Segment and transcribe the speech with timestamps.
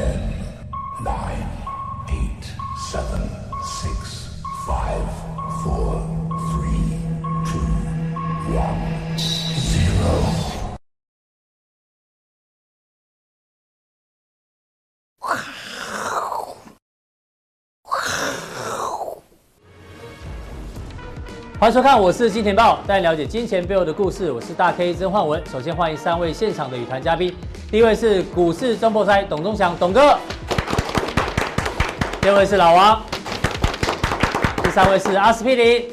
[0.00, 0.29] dead.
[21.60, 24.32] 欢迎收看，我是金钱爆，带你了解金钱背后的故事。
[24.32, 25.42] 我是大 K 曾焕文。
[25.52, 27.36] 首先欢迎三位现场的与谈嘉宾，
[27.70, 30.18] 第一位是股市中破塞董宗祥董哥，
[32.22, 33.02] 第二位是老王，
[34.62, 35.84] 第三位是阿司匹林。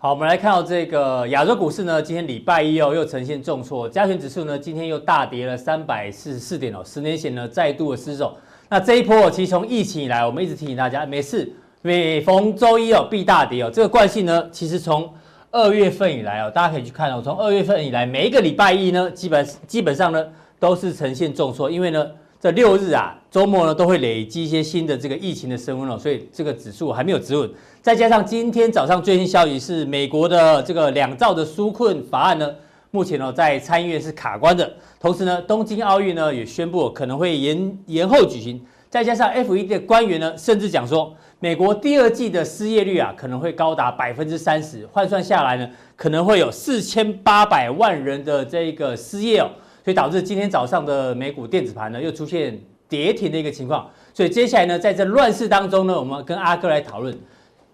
[0.00, 8.36] 好，我们来看到这个亚洲股市呢，今天礼拜一哦，又呈现重挫，加权指数呢今天又大跌了三百四十四点哦，十年线呢再度的失守。
[8.68, 11.54] 那这一波其实从疫情以来，我们一直提醒大家，没事。
[11.82, 13.70] 每逢周一哦，必大跌哦。
[13.72, 15.08] 这个惯性呢，其实从
[15.52, 17.20] 二月份以来哦，大家可以去看哦。
[17.22, 20.26] 从二月份以来，每一个礼拜一呢，基本基本上呢，
[20.58, 22.06] 都是呈现重挫，因为呢，
[22.40, 27.48] 这六日啊，周末呢，都会累积一些新的这个疫情的升温哦，所以这个指数还没有止稳。
[27.80, 32.52] 再加上今天早上最新消息是，美国的这个两兆的纾困法案呢，
[32.90, 34.70] 目前呢，在参议院是卡关的。
[34.98, 38.60] 同时呢，东京奥运呢，也宣布可能会延延后举行。
[38.90, 41.14] 再加上 FED 的官员呢，甚至讲说。
[41.46, 49.48] 美国第二季的失业率啊，可能会高达百分之三十，换算下来呢，可能会有四千八百万人的这个失业哦，
[49.84, 53.88] 所以导致今天早上的美股电子盘呢又出现跌停的一个情况。
[54.12, 57.16] 所以接下来呢，在这乱世当中呢，我们跟阿哥来讨论，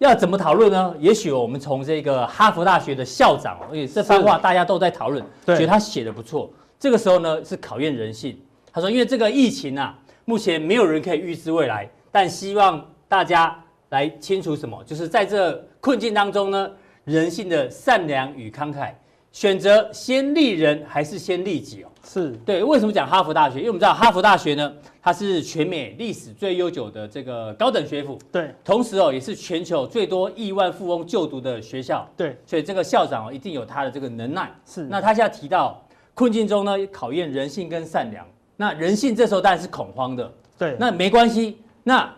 [0.00, 0.94] 要怎么讨论呢？
[1.00, 6.52] 也许我们从这个哈佛大学的校长，而且这番话大家都在讨论，觉得他写的不错。
[6.78, 8.38] 这个时候呢，是考验人性。
[8.70, 12.84] 他说，因为这个疫情啊，目前没有人可以预知未来，但希望。
[13.12, 13.61] 大家
[13.92, 14.82] 来清除什么？
[14.84, 16.70] 就是在这困境当中呢，
[17.04, 18.90] 人性的善良与慷慨，
[19.32, 21.88] 选择先利人还是先利己哦？
[22.02, 22.64] 是对。
[22.64, 23.58] 为什么讲哈佛大学？
[23.58, 28.54] 因为我们知道哈佛大学呢，它是全美历史最悠久的这个高等学府，对。
[28.64, 32.34] 同时哦，也是全球最多亿万富翁就读的学校，对。
[32.46, 34.50] 所以这个校长哦，一定有他的这个能耐。
[34.64, 34.84] 是。
[34.84, 38.26] 那他现在提到困境中呢，考验人性跟善良。
[38.56, 40.78] 那人性这时候当然是恐慌的，对。
[40.80, 42.10] 那没关系，那。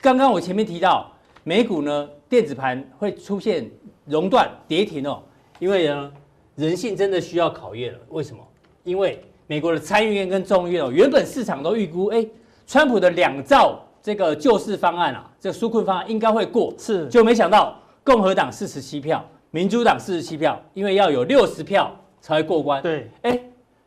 [0.00, 1.11] 刚刚我前面提到，
[1.44, 3.68] 美股呢电子盘会出现
[4.06, 5.22] 熔断跌停哦，
[5.58, 6.12] 因为呢
[6.54, 7.98] 人性真的需要考验了。
[8.10, 8.42] 为什么？
[8.84, 12.26] 因为美国的参议院跟众议院哦，原本市场都预估，哎，
[12.66, 22.82] 川普的两兆这个救市方案啊，这个纾困方案应该会过，是，就没想到共和党四十七票，民主党四十七票，因为要有六十票才会过关。
[22.82, 23.40] 对，哎，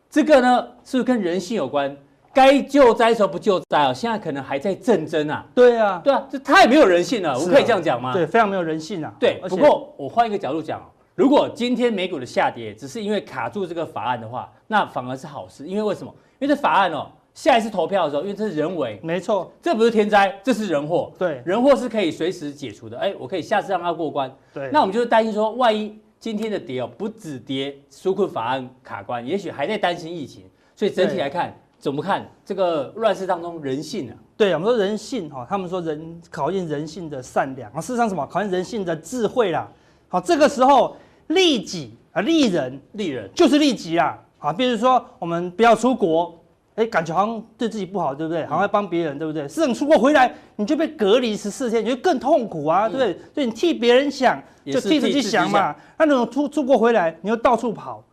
[0.09, 1.95] 这个呢是不是跟人性有关？
[2.35, 5.45] 该救灾的时候不救灾哦，现在可能还在战争啊。
[5.55, 8.11] 对啊，对啊，这太没有人性了，啊、我可以这样讲吗？
[8.11, 9.13] 对，非常没有人性啊。
[9.17, 10.83] 对，不过我换一个角度讲，
[11.15, 16.13] 如果今天美股的下跌只是因为卡住这个法案的话，那反而是好事，因为为什么？
[16.39, 21.13] 因为这法案哦，下一次投票的时候，因为这是人为，没错，这不是天灾，这是人祸。
[21.17, 22.97] 对，人祸是可以随时解除的。
[22.97, 24.29] 哎，我可以下次让它过关。
[24.53, 30.43] 对，那我们就是担心说，万一今天的跌哦，不止跌纾困法案卡关，也许还在担心疫情，
[30.75, 31.57] 所以整体来看。
[31.85, 34.17] 怎么看这个乱世当中人性呢、啊？
[34.35, 39.69] 对，我们说人性哈，他们说人考验人性的善良啊，事实上什么考验人性的智慧啦。
[40.07, 40.97] 好，这个时候
[41.27, 44.17] 利己啊，利人，利人就是利己啊。
[44.39, 46.35] 好，比如说我们不要出国，
[46.73, 48.43] 哎，感觉好像对自己不好，对不对？
[48.47, 49.47] 好像要帮别人，对不对？
[49.47, 53.13] 是你出国回来，你就被隔离十四天，你就更痛苦啊，对不对？
[53.31, 55.75] 所以你替别人想，就替自己想嘛。
[55.99, 58.03] 那种出出国回来，你又到处跑。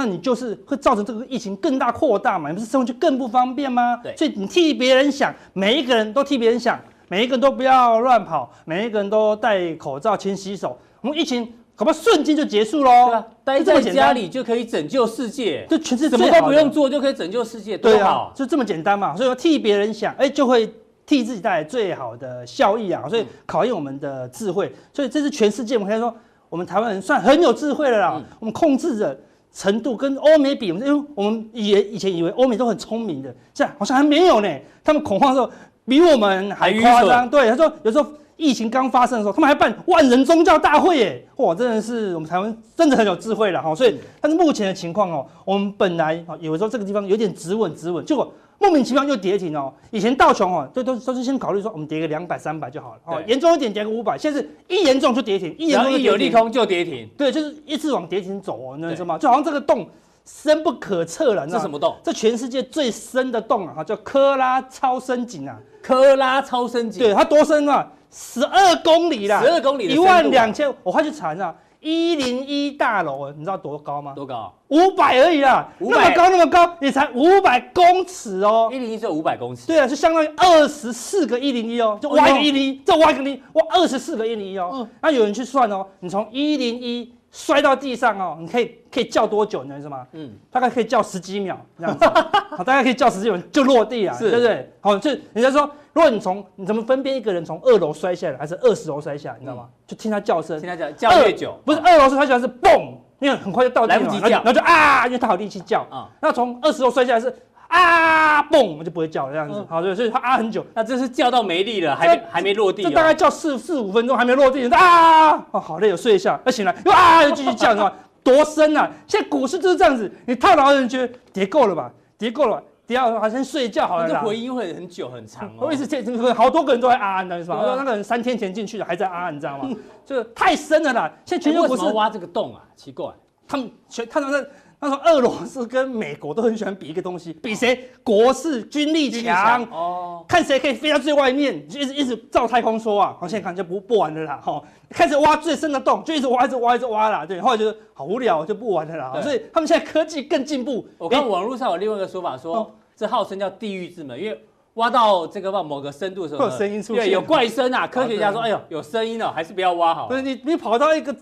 [0.00, 2.48] 那你就是会造成这个疫情更大扩大嘛？
[2.48, 4.00] 你不是生活就更不方便吗？
[4.02, 13.08] 对，所以你替别人想，每一个人都替别人想，每一个人都不要乱跑，每一个人都戴口罩、勤洗手，我们疫情恐怕瞬间就结束喽。
[13.08, 19.14] 对啊，待在家里就可以拯救世界，这全是什么都不用做就可以拯救世界，对啊，就这么简单嘛。
[19.14, 20.72] 所以说替别人想，哎，就会
[21.04, 23.06] 替自己带来最好的效益啊。
[23.06, 26.14] 所以考验我们的智慧，所以这是全世界我们可以说，
[26.48, 28.14] 我们台湾人算很有智慧了啦。
[28.16, 29.20] 嗯、我们控制着。
[29.52, 34.48] 程度跟欧美比，因为我们以以前以为欧美都很聪明的，现在好像还没有呢。
[34.82, 35.50] 他们恐慌的时候
[35.84, 37.28] 比我们还夸张。
[37.28, 38.06] 对，他说有时候
[38.36, 43.74] 疫情刚发生的时候，他们还办万人宗教大会，耶，哇，真的是我们台湾真的很有智慧了哈。
[43.74, 48.32] 所以，但是目前的情况哦，我们本来啊以为说这个地方有点止稳止稳，结果。
[48.60, 49.72] 莫名其妙就跌停哦！
[49.90, 53.00] 以前道琼哦，都都都是先考虑说我们跌个两百三百就好了。
[53.06, 59.16] 哦，严重一点跌个五百，现在是一严重就跌停，一严重一有利空就跌停，对，就是一直往跌停走哦，你知道吗？
[59.18, 59.88] 就好像这个洞
[60.26, 61.96] 深不可测了，这什么洞？
[62.04, 67.90] 这全世界最深的洞啊，哈，叫科拉超深井啊，科拉超深井，对，它多深啊？
[68.12, 74.12] 十二公里啦，十二公里，一万两千，我快去查一下，一零一大楼，你知道多高吗？
[74.14, 74.52] 多高？
[74.68, 78.68] 五百而已啦，那么高那么高，也才五百公尺哦。
[78.72, 79.66] 一零一只有五百公尺。
[79.66, 84.86] 对啊，就相当于二十四个一零一哦，就挖一个一零一，再挖一个零，挖二十四个一零一哦。
[85.00, 89.80] 那有人去算哦，你从一零一摔到地上哦，你可以可以叫多久呢？
[89.80, 90.06] 是吗？
[90.12, 92.04] 嗯，大概可以叫十几秒这样子，
[92.56, 94.72] 好，大概可以叫十几秒就落地啊，对不对？
[94.80, 99.68] 好，就人家说，如果你从你怎么分辨一个人从二楼摔下来还是二十楼摔下来，你知道吗？
[99.86, 106.08] 就听他叫声，听他叫叫越久，不是二楼摔下来是嘣，因为很快就到地了，来不及叫，然后就啊，因为他好力气叫啊。
[106.20, 107.32] 那从二十楼摔下来是
[107.70, 117.92] 啊嘣，我们就不会叫这样子，好，对，所以他啊很久，那这是叫到没力了，还没还没落地，这大概叫四四五分钟还没落地，啊，哦好累，我睡一下，要醒来又啊 又继续叫，是吧？
[118.22, 118.90] 多深啊！
[119.06, 121.90] 现在股市就是这样子，你套牢的人觉得跌够了吧？
[122.18, 124.06] 跌够了吧，跌到好像睡觉好了。
[124.06, 125.60] 这回音会很久很长哦。
[125.60, 126.02] 我意思这
[126.34, 127.74] 好多个人都在啊啊，你知道吗？
[127.78, 129.70] 那个人三天前进去的还在啊，你知道吗？
[130.04, 131.10] 就太深了啦！
[131.24, 132.60] 现在全球股市挖这个洞啊？
[132.76, 133.10] 奇怪，
[133.48, 134.44] 他们全看到那
[134.82, 143.14] 那时候俄罗斯跟美国都很喜欢比一个东西，比谁国势军力强哦，看谁可以飞到最外面，就一直一直造太空梭啊！
[143.20, 144.62] 好，现在看就不不玩了啦，哈。
[144.88, 147.26] 开始挖最深的洞，就一直挖，一直挖，一直挖啦。
[147.26, 149.20] 对，后来觉得好无聊，就不玩了啦。
[149.22, 150.86] 所以他们现在科技更进步。
[150.96, 154.44] 我看网络上有另外一个说法，说这号称叫地狱之门，因为
[154.74, 157.86] 挖到这个某个深度的时候，会有声音出现，对，有怪声啊。
[157.86, 160.06] 科学家说，哎呦，有声音哦，还是不要挖好。
[160.08, 161.14] 不是你，你跑到一个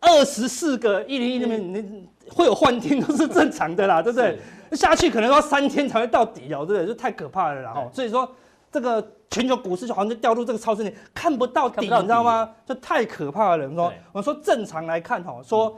[0.00, 4.38] 二十四个一零一那边，你会有幻听都是正常的啦，对不对？
[4.72, 6.86] 下去可能要三天才会到底哦，对不对？
[6.86, 7.72] 就太可怕了啦。
[7.72, 8.28] 哈，所以说。
[8.68, 12.50] 这个全球股市就好像就掉入这个超市里，看不到底，你知道吗？
[12.66, 13.66] 就太可怕了。
[13.66, 15.74] 我说，我说正常来看哈，说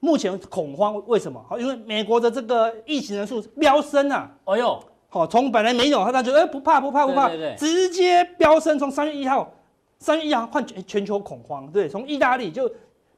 [0.00, 1.42] 目前恐慌为什么？
[1.48, 4.30] 好，因为美国的这个疫情人数飙升啊！
[4.44, 4.78] 哎呦，
[5.08, 9.50] 好，从本来没有，他他觉得哎不怕不怕不怕，直接飙升，从三月一号，
[9.98, 12.70] 三月一号换全全球恐慌，对，从意大利就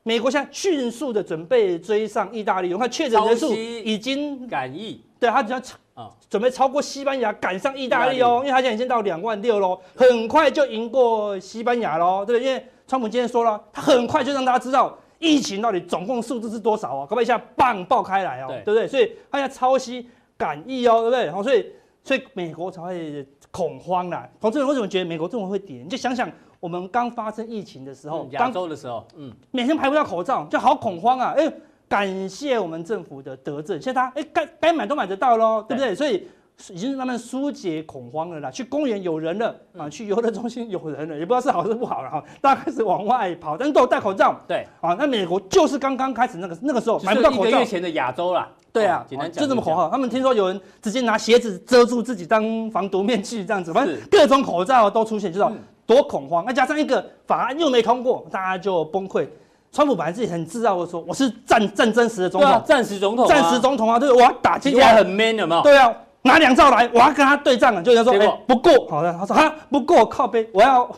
[0.06, 5.60] 美国现在迅速的准备追上意大利，我看确诊人数已经赶亿，对他只要。
[5.94, 12.46] 啊，准备超过西班牙，赶上意大利哦，因为他现在已经到两万六喽，很快就赢过西班牙喽，对不对？
[12.46, 18.86] 因为川普今天说了，他很快就让大家知道疫情到底总共数字是多少哦，搞不好一下棒爆开来哦，对不对？
[18.86, 20.06] 所以他要超西
[20.36, 21.30] 赶疫哦，对不对？
[21.30, 21.66] 好，所以
[22.04, 24.28] 所以美国才会恐慌啦。
[24.38, 25.78] 投资人为什么觉得美国这么会跌？
[25.78, 26.30] 你就想想
[26.60, 31.52] 我们刚发生疫情的时候，亚洲的时候，嗯，每天排不到口罩，就好恐慌啊，哎。
[31.88, 35.94] 感谢我们政府的德政，现在他哎该该买都买得到喽，对不对？
[35.94, 36.26] 所以
[36.70, 38.50] 已经慢慢疏解恐慌了啦。
[38.50, 42.24] 去公园有人了啊，去游乐中心有人了，也不知道是好是不好了哈。
[42.40, 44.34] 大家开始往外跑，但是都有戴口罩。
[44.48, 47.50] 对啊，那美国就是刚刚开始那个那个时候买不到口罩。
[47.50, 48.50] 一个月前的亚洲啦。
[48.72, 49.88] 对啊，简单讲就这么恐慌。
[49.88, 55.52] 他们听说有人直接拿鞋子遮住自己当防毒面具这样子，反正各种口罩都出现，就知道
[55.86, 56.44] 多恐慌。
[56.46, 59.26] 那加上一个法案又没通过，大家就崩溃。
[59.72, 63.98] 川普本来自己很自傲的说：“我是战战争时的总统，战时总统，战时总统啊！
[63.98, 65.60] 对，我要打击，听起来很 man 有没有？
[65.62, 65.92] 对啊，
[66.22, 67.82] 拿两兆来，我要跟他对战了。
[67.82, 70.84] 就人家说，哎，不过，好的，他说哈，不够，靠背，我要，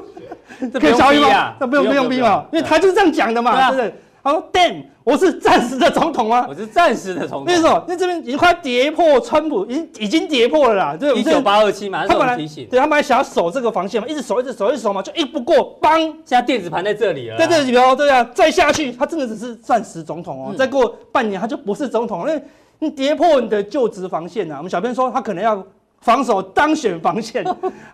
[0.80, 1.52] 可以消音吗？
[1.60, 3.94] 那不用不用逼嘛，因为他就是这样讲的嘛，对不对？
[4.22, 6.46] 他说，Damn。”我是暂时的总统吗？
[6.48, 7.44] 我是暂时的总统。
[7.46, 7.82] 为什么？
[7.88, 10.96] 因为这边已经快跌破川普，已经已经跌破了啦。
[10.96, 12.68] 对，一九八二七嘛，他本来提醒。
[12.70, 17.38] 对，他本来想要守这个防线嘛，一直守，一直守，一直守嘛，就一不过，邦，现在电子盘在这里了。
[17.38, 20.48] 在这里哦，对啊，再下去，他真的只是暂时总统哦。
[20.52, 22.40] 嗯、再过半年，他就不是总统，因为
[22.78, 24.58] 你跌破你的就职防线啊。
[24.58, 25.56] 我们小编说，他可能要
[26.00, 27.44] 防守当选防线，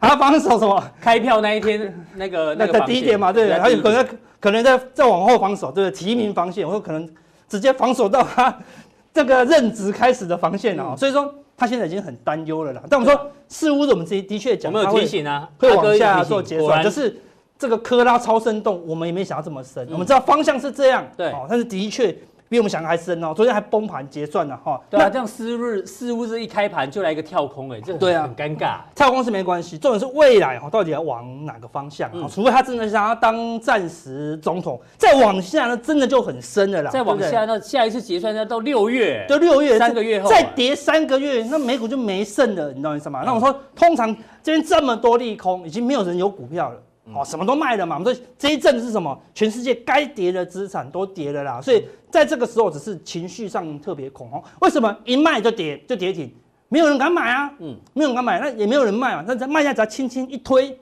[0.00, 0.82] 还 要防守什么？
[1.00, 4.06] 开票那一天那个那个第一点嘛，对不对，还有可能
[4.40, 7.08] 可能在再往后防守，对，提名防线，我说可能。
[7.48, 8.52] 直接防守到他
[9.14, 12.82] 这个任职开始的防线啊，所以说他现在已经很担忧了啦。
[12.90, 17.16] 但我们说，似乎我们的的确讲，我们有提醒啊，会往下做结算，就是
[17.56, 19.86] 这个科拉超深洞，我们也没想到这么深。
[19.92, 22.18] 我们知道方向是这样，对，但是的确。
[22.48, 24.80] 比我们想的还深哦，昨天还崩盘结算了哈。
[24.88, 28.78] 对啊，这样似日似乎是一开盘就来一个跳空哎，这对啊，很尴尬。
[28.94, 32.10] 跳空是没关系，重点是未来哈，到底要往哪个方向？
[32.28, 36.90] 除非他真的想要当暂时总统，再往下那真的就很深了啦。
[36.90, 43.22] 再往下那下一次结算要到六月，就六月三个月后，再跌三个月，那美股就没剩了，你知道意思吗？
[43.24, 46.80] 那我说，通常这边这么多利空，已经没有人有股票了。
[47.14, 47.96] 哦，什么都卖了嘛？
[47.96, 49.16] 我们说这一阵是什么？
[49.34, 51.60] 全世界该跌的资产都跌了啦。
[51.60, 54.42] 所以在这个时候，只是情绪上特别恐慌。
[54.60, 56.32] 为什么一卖就跌就跌停？
[56.68, 57.52] 没有人敢买啊。
[57.60, 59.25] 嗯，没有人敢买，那也没有人卖嘛。
[59.26, 60.76] 那在卖家只要轻轻一推，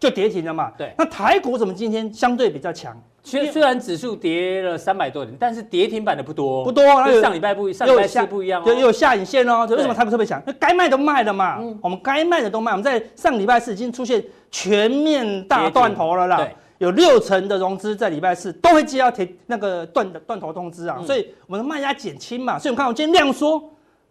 [0.00, 0.72] 就跌停了嘛。
[0.76, 0.92] 对。
[0.98, 3.00] 那台股怎么今天相对比较强？
[3.28, 6.82] 虽虽然指数跌了三百多点，但是跌停板的不多，不多。
[7.04, 8.64] 跟上礼拜不，上礼拜四不一样哦。
[8.64, 9.66] 就有下影线哦。
[9.70, 10.42] 为什么台股特别强？
[10.46, 11.58] 那该卖都卖了嘛。
[11.82, 12.72] 我们该卖的都卖。
[12.72, 16.48] 我们在上礼拜四已经出现全面大断头了啦。
[16.78, 23.60] 有六成的融资在礼拜四都会接到停那个断的断头通知啊，嗯、所以我们的卖压减轻嘛，所以我们看我今天量缩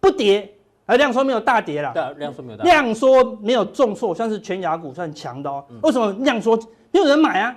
[0.01, 0.53] 不跌，
[0.85, 5.63] 而量缩没有大跌啦，对，量缩没有大跌，量缩没有重挫，算是全亚股算强的哦。
[5.69, 6.59] 嗯、为什么量缩
[6.91, 7.55] 没有人买啊？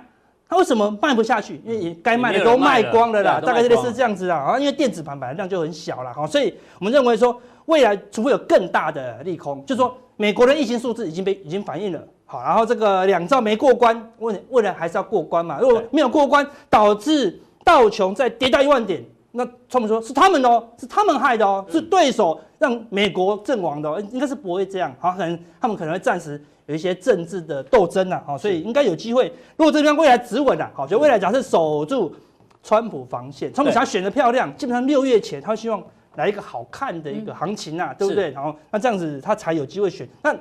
[0.51, 1.61] 它为什么卖不下去？
[1.65, 4.35] 因为该卖的都卖光了啦，了大概类似这样子啦。
[4.35, 15.57] 啊，因为电子盘本来量就很小了，好，所以我们认为说未来除非有更大的利空，就是说美国的疫情数字已经被已经反映了，好，然后这个两兆没过关，未未来还是要过关嘛。
[15.61, 24.93] 如果没有过关，导致道琼再跌到一万点，那他们说是他们哦，是他们害的哦，是对手让美国阵亡的，应该是不会这样。
[24.99, 26.43] 好，可能他们可能会暂时。
[26.71, 29.27] 有一些政治的斗争呐，好，所以应该有机会。
[29.57, 32.15] 如果这边未来止稳了，好，就未来假设守住
[32.63, 35.83] 川普防线，川普想要选得漂亮，基本上六月前他希望
[36.15, 38.31] 来一个好看的一个行情啊，对不对？
[38.31, 40.07] 然后那这样子他才有机会选。
[40.23, 40.33] 那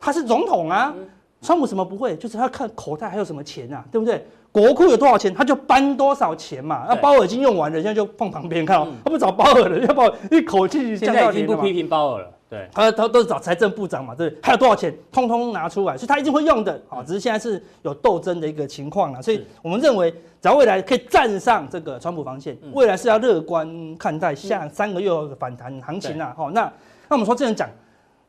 [0.00, 0.92] 他是总统啊，
[1.40, 2.16] 川普什么不会？
[2.16, 4.26] 就是他看口袋还有什么钱啊，对不对？
[4.50, 6.86] 国库有多少钱，他就搬多少钱嘛。
[6.88, 10.02] 那鲍尔已经用完了，现在就放旁边看哦，他不找鲍尔了，要不
[10.34, 12.32] 一口气现在已经不批评鲍尔了。
[12.48, 20.10] 对，他他都是找财政部长嘛，对，还有多少钱，通通拿出来，所以他一定会用的，好，只是现在是有斗争的一个情况了，所以我们认为，
[20.40, 26.72] 只要未来可以站上这个川普防线，未来是要乐观看待下三个月的反弹行情啦，好，那
[27.08, 27.68] 那我们说这样讲，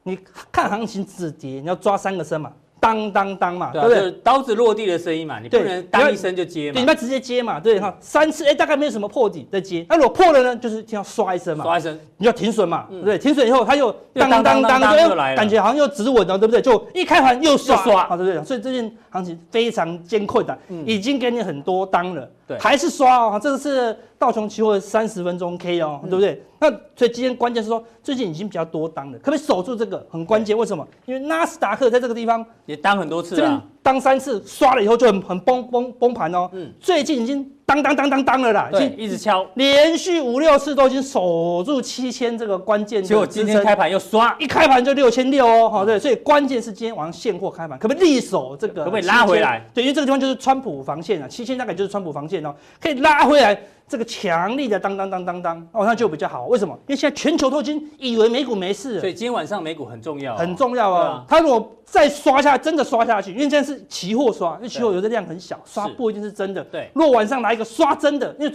[0.02, 0.18] 你
[0.52, 2.52] 看行情止跌，你要抓三个升嘛。
[2.80, 4.12] 当当当嘛，对不对？
[4.24, 13.18] 刀子落地的声音嘛，你不能当一声就接嘛，你不要直接接嘛，对哈，三次哎，大概没有什么破底再接，那如果破了呢，就是听到刷一声嘛，刷一声，你要停损嘛，对不对？
[13.18, 16.62] 停损以后，它又当当当当就感觉好像又止稳了，对不对？
[16.62, 18.44] 就一开盘又刷，啊，对不对？
[18.44, 26.42] 所以最近行情非常艰困的，已经给你很多当了，对，还是刷哦，这个是道琼期货三十分钟 K 哦，对不对？
[26.60, 30.06] 那所以今天关键是说，最近已经比较多单了，可不可以守住这个？
[30.10, 30.88] 很关键，为什么？
[31.06, 36.50] 因为纳斯达克在这个地方也单很多次了，当三次刷了以后就很很崩崩崩盘哦。
[36.52, 43.02] 嗯，最近已经当当当当当了啦，已经一直敲，连续五六次都已经守住七千这个关键。
[43.02, 45.70] 结果今天开盘又刷，一开盘就六千六哦。
[45.70, 48.84] 好，对，所以关键是今天晚上现货开盘，可不可以力守这个？
[48.84, 49.66] 可不可以拉回来？
[49.74, 53.58] 对，因为这个地方就是川普防线啊，七千大概就是川普防线哦，可以拉回来。
[53.90, 56.46] 这个强力的当当当当当哦，那就比较好。
[56.48, 56.78] 为什么？
[56.88, 61.24] 因为现在全球都已经以为美股没事了，所以今天晚上美股很重要，很重要啊。
[61.26, 66.62] 它如果再刷下，真的刷下去，因为现在是期货刷，因为期货有的量很小，刷不一定是真的。
[66.66, 68.54] 对，如果晚上来一个刷真的，因为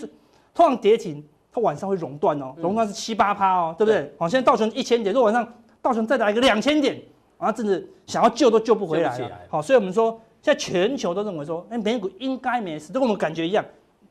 [0.55, 4.13] 通常跌停，它晚上会熔断哦，熔断是七八趴哦，对不对？
[4.19, 7.01] 好，现在道琼一千点，如果晚上道琼再来一个两千点，
[7.39, 9.31] 啊，真的想要救都救不回来了。
[9.49, 13.65] 好，所以我们说，现在全球都认为说，哎，美股应该没事，都跟我们感觉一样。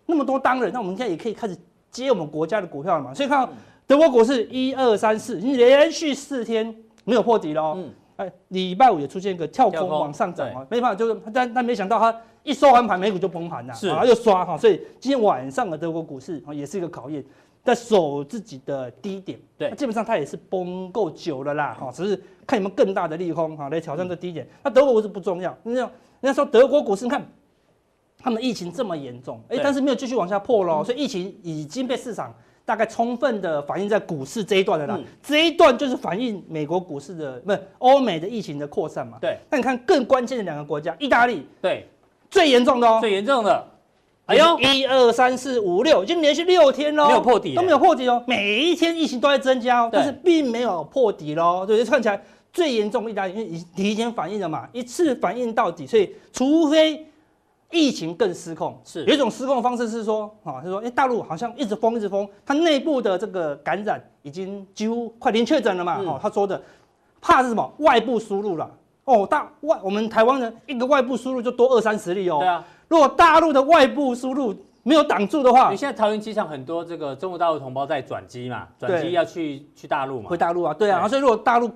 [0.08, 1.56] 那么多当人，那我们现在也可以开始
[1.92, 3.14] 接我们国家的股票了嘛？
[3.14, 3.54] 所以看到
[3.86, 7.74] 德国股市一二三四已经连续四天没有破底了。
[7.78, 17.24] 嗯，哎，礼拜五也出现一个跳空往上涨啊，没办法，就是但但没想到它一收完盘，美股就崩盘了，是，然后又刷哈，所以今天晚上的德国股市啊也是一个考验，
[17.64, 22.16] 在守自己的低点，对，基本上它也是崩够久了啦，哈，只是
[22.46, 24.48] 看有没有更大的利空哈来挑战这低点。
[24.64, 25.90] 那德国股市不重要，那人
[26.22, 27.26] 家说德国股市，你看。
[28.24, 32.32] 他们疫情这么严重，哎，但是没有继续往下破喽，所以疫情已经被市场
[32.72, 34.98] 大概充分的反映在股市这一段的啦。
[35.22, 39.18] 这一段就是反映美国股市的，不是欧美的疫情的扩散嘛？
[39.20, 39.38] 对。
[39.50, 41.86] 那你看更关键的两个国家，意大利，对，
[42.30, 43.68] 最严重的哦，最严重的，
[44.28, 52.24] 哎呦，一二三四五六，已经连续六天喽，没有破底，都没有破底哦，每一天疫情都在增加哦，但是并没有破底喽，对，看起来
[52.54, 57.06] 最严重意大利，因为已提前反应了嘛，一次反应到底，所以除非。
[57.72, 59.04] 疫情更失控，是。
[59.06, 66.62] 有一种失控的方式是说，啊，是说，哎，大陆好像一直封，一直封，它内部的这个感染已经几乎快零确诊了嘛，哦，他说的，
[67.22, 67.74] 怕是什么？
[67.80, 68.70] 外部输入了，
[69.06, 81.72] 哦，大外我们台湾人一个外部输入就多二三十例哦，对啊，如果大陆的外部输入没有挡住的话，你现在桃园机场很多这个中国大陆同胞在转机嘛，转机要去去大陆嘛，回大陆啊，对啊，所以如果大陆。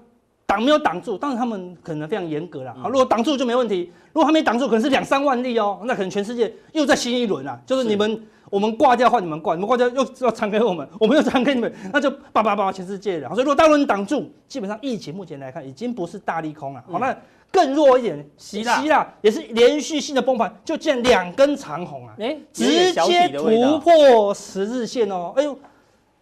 [0.45, 2.75] 挡没有挡住，当然他们可能非常严格啦。
[2.79, 3.91] 好，如果挡住就没问题。
[4.13, 7.59] 如果他没挡住，可能是两三万例哦，那可能全世界又在新一轮啦。
[7.65, 13.27] 就是你们我们挂掉换你们挂，你们挂掉又要传给我们，我们又传给你们，那就叭叭叭全世界了。
[13.29, 16.81] 所以如果大陆人挡住，基本上疫情目前来看已经不是大利空了。
[16.89, 17.13] 好，那
[17.51, 25.57] 更弱一点，希腊希腊也是连续性的崩盘，就见两根长红啊，哎，直接突破十日线哦，哎呦。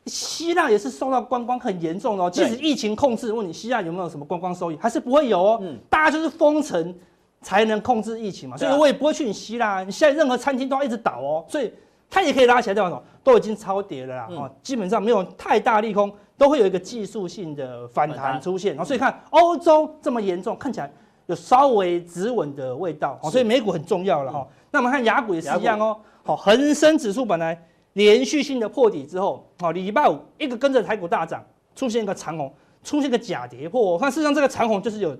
[0.05, 5.59] 希腊也是受到观光很严重的哦，即使疫情控制，问你希腊有没有什么观光收益，还是不会有哦。
[5.61, 6.93] 嗯，大家就是封城
[7.41, 11.71] 才能控制疫情嘛，所以我也不会去你希腊，你现在任何餐厅都要一直倒哦，所以
[12.09, 13.01] 它也可以拉起来，对吧？
[13.23, 18.75] 都已经超跌了啦，哦，基本上没有太大利空，都会有一个技术性的反弹出现。
[18.75, 20.91] 然后所以看欧洲这么严重，看起来
[21.27, 24.45] 有稍微止稳的味道，所以美股很重要了哈。
[24.69, 27.57] 那我们看雅股也是一样哦，好，恒生指数本来
[27.93, 31.43] 连续性的破底之后，好，礼拜五一个跟着台股大涨，
[31.75, 32.51] 出现一个长红，
[32.83, 35.15] 出现一个假跌破，我看事实上这个长红就是有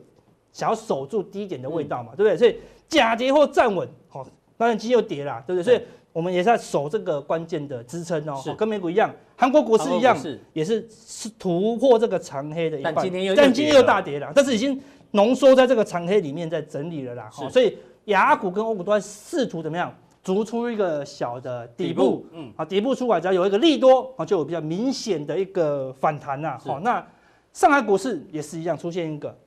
[0.52, 2.38] 想要守住低点的味道嘛，对不对？
[2.38, 4.26] 所以假跌破站稳，好，
[4.58, 5.64] 当然今天又跌了，对不对？
[5.64, 10.18] 所以我们也是在守这个关键的支撑哦，跟美股一样，韩国股市一样，
[10.54, 14.80] 也是是突破这个长黑的一半，但今天又但今天又大跌了，但是已经
[15.12, 27.06] 浓缩在这个长黑里面在整理了啦，所以亚股跟欧股都在试图怎么样筑出一个小的底部，嗯，啊，底部出来只要有一个利多啊，就有比较明显的一个反弹呐，好，那
[27.52, 29.38] 上海股市也是一样出现一个。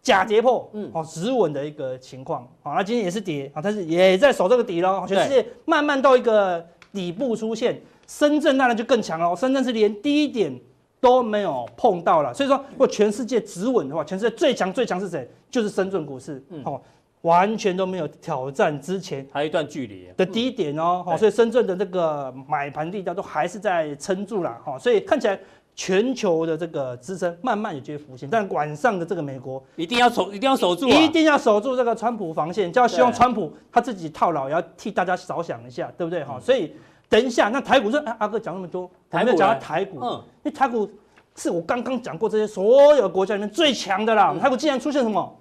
[0.00, 5.04] 假跌破，嗯，哦，止稳的一个情况，好，那今天也是跌啊，但是也在守这个底喽。
[5.06, 10.58] 全世界慢慢到一个底部出现，深圳当然就更强了，深圳是连低点
[11.00, 15.28] 都没有碰到了，所以说如果全世界止稳的话，全世界最强最强是谁？
[15.50, 16.62] 就是深圳股市，嗯。
[16.64, 16.80] 哦，
[17.22, 20.08] 完全都没有挑战之前还有一段距离。
[20.16, 25.38] 的低点哦，好，所以深圳的这个买盘力道都还是在撑住了，哈，所以看起来。
[25.80, 36.24] 全球的这个支撑慢慢也就会浮现，但晚上的这个美国一定要守，一定要守住，一定要守住这个川普防线，就要希望川普他自己套牢，也要替大家着想一下，对不对？
[36.24, 36.74] 哈，所以
[37.08, 40.90] 等一下，那台股说，阿哥讲那么多，还没有讲到台股，嗯，因为台股
[41.36, 45.32] 是我刚刚讲过这些所有国家里面最强的啦，台股竟然出现什么？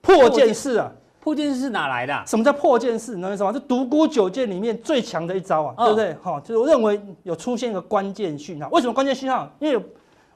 [0.00, 0.90] 破剑式啊！
[1.24, 2.22] 破剑式是哪来的、啊？
[2.26, 3.14] 什么叫破剑式？
[3.14, 3.52] 你知道吗？
[3.54, 6.16] 是独孤九剑里面最强的一招啊，哦、对不对？
[6.22, 8.68] 好，就是我认为有出现一个关键讯号。
[8.68, 9.50] 为什么关键讯号？
[9.58, 9.82] 因为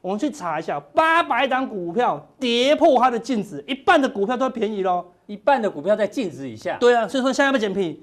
[0.01, 6.79] 我们去查一下，八百档股票跌破它的净值，一半的股票都要便宜喽，一半的股票在净值以下。
[6.81, 8.03] 对啊，所以说现在要不要捡便宜？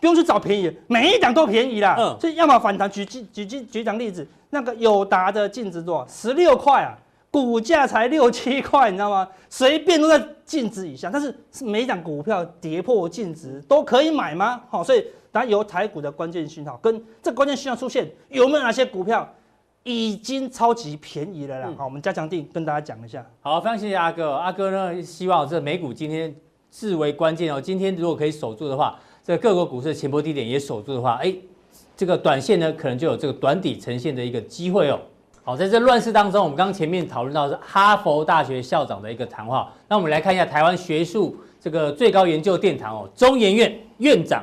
[0.00, 1.94] 不用去找便宜，每一档都便宜啦。
[1.96, 2.90] 嗯，所以要么反弹。
[2.90, 6.06] 举举举举档例子，那个友达的净值多少？
[6.08, 6.98] 十六块啊。
[7.34, 9.28] 股价才六七块，你知道吗？
[9.50, 14.62] 随便都在净值以下，但是是每档股票跌破净值都可以买吗？
[14.70, 19.28] 好，所以当然有台股的关键讯号，跟这关键讯号出现，有没有哪些股票
[19.82, 21.68] 已经超级便宜了啦？
[21.76, 23.26] 好，我们加强定跟大家讲一下。
[23.40, 24.30] 好，非常谢谢阿哥。
[24.30, 26.32] 阿哥呢，希望这美股今天
[26.70, 27.60] 至为关键哦。
[27.60, 31.34] 今天如果可以守住的话，这各国股市的前波低点也守住的话，哎，
[31.96, 35.00] 这个短线呢，可能就有这个短底呈现的一个机会哦。
[35.46, 39.70] 好，在这乱世当中，我们刚刚前面讨论到是哈佛大学校长的一个谈话。
[39.86, 44.42] 那我们来看一下台湾学术这个最高研究殿堂哦，中研院院长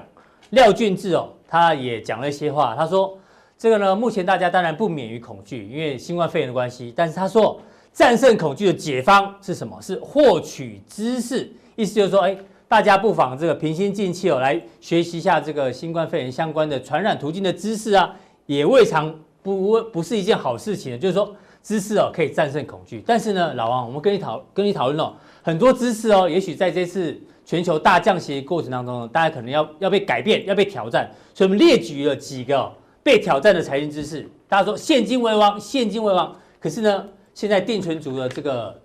[0.51, 2.75] 廖俊智哦，他也讲了一些话。
[2.75, 3.17] 他说，
[3.57, 6.93] 这个呢，目前大家当然不免于恐惧，因为新冠肺炎的关系。
[6.95, 7.59] 但是他说，
[7.91, 9.75] 战胜恐惧的解方是什么？
[9.81, 11.51] 是获取知识。
[11.75, 12.37] 意思就是说，哎，
[12.67, 18.13] 大家不妨这个平心静气哦，来学习一下这个新冠肺炎相关的传染途径的知识啊，
[18.45, 19.11] 也未尝。
[19.43, 32.71] 不不是一件好事情，就是说知识哦可以战胜恐惧，但是呢，老王，我们跟你讨跟你讨论哦，很多知识哦，也许在这次全球大降息的过程当中，大家可能要要被改变，要被挑战，所以我们列举了几个、
[33.03, 34.27] 被挑战的财经知识。
[34.47, 38.79] 大家说现金为王，现金为王，可是呢，现在定存族的这个